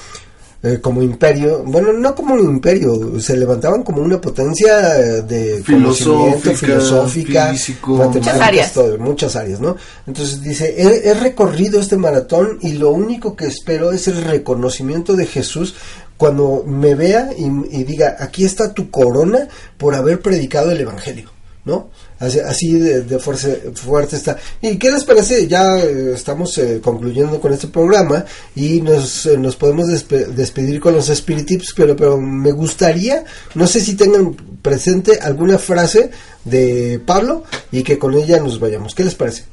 [0.62, 5.62] eh, como imperio, bueno, no como un imperio, se levantaban como una potencia eh, de
[5.64, 7.92] conocimiento, Filosófica, filosófica, físico.
[7.92, 8.72] matemáticas, Muchas áreas.
[8.74, 9.76] todo, muchas áreas, ¿no?
[10.06, 15.16] Entonces dice, he, he recorrido este maratón y lo único que espero es el reconocimiento
[15.16, 15.76] de Jesús
[16.18, 17.44] cuando me vea y,
[17.80, 19.48] y diga, aquí está tu corona
[19.78, 21.30] por haber predicado el Evangelio,
[21.70, 21.88] ¿no?
[22.18, 24.36] Así, así de, de fuerce- fuerte está.
[24.60, 25.46] ¿Y qué les parece?
[25.48, 30.80] Ya eh, estamos eh, concluyendo con este programa y nos, eh, nos podemos despe- despedir
[30.80, 36.10] con los Spirit Tips, pero, pero me gustaría, no sé si tengan presente alguna frase
[36.44, 38.94] de Pablo y que con ella nos vayamos.
[38.94, 39.44] ¿Qué les parece?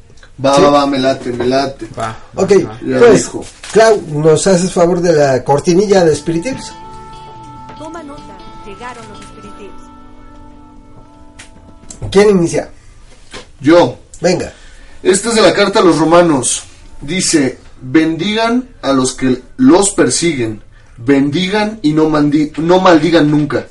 [0.43, 0.61] Va, Sí.
[0.61, 1.87] va, va, me late, me late.
[1.97, 2.79] Va, Ok, va.
[2.85, 3.29] Ya pues.
[3.71, 6.71] Clau, ¿nos haces favor de la cortinilla de Spirit Tips?
[12.09, 12.69] ¿Quién inicia?
[13.59, 14.51] Yo, Venga.
[15.03, 16.63] Esta es de la carta a los romanos.
[17.01, 20.63] Dice, bendigan a los que los persiguen,
[20.97, 23.67] bendigan y no, no maldigan nunca.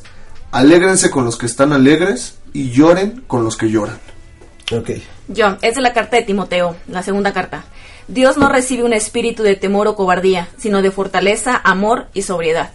[0.53, 3.99] Alégrense con los que están alegres y lloren con los que lloran.
[4.73, 4.91] Ok.
[5.29, 7.65] Yo, es de la carta de Timoteo, la segunda carta.
[8.07, 12.71] Dios no recibe un espíritu de temor o cobardía, sino de fortaleza, amor y sobriedad.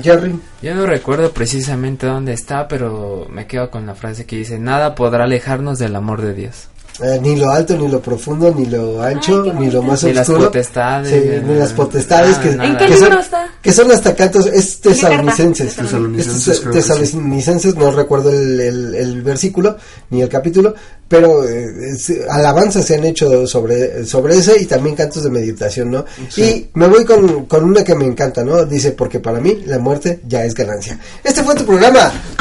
[0.00, 0.38] Jerry.
[0.62, 4.94] Yo no recuerdo precisamente dónde está, pero me quedo con la frase que dice, nada
[4.94, 6.68] podrá alejarnos del amor de Dios.
[7.00, 10.26] Eh, ni lo alto, ni lo profundo, ni lo ancho, ni lo más Ni las
[10.28, 12.68] potestades, Sí, eh, ni las potestades ah, que, nada.
[12.68, 13.48] ¿En qué que libro son, está?
[13.62, 15.74] que son hasta cantos, es tesalonicenses.
[15.74, 19.76] Tesalonicenses, Es no recuerdo el, el- el versículo
[20.10, 20.74] ni el capítulo,
[21.08, 25.90] pero eh, es- alabanzas se han hecho sobre, sobre ese y también cantos de meditación,
[25.90, 26.04] ¿no?
[26.36, 28.64] Y me voy con, con una que me encanta, ¿no?
[28.66, 30.98] Dice, porque para mí la muerte ya es ganancia.
[31.24, 32.12] Este fue tu programa.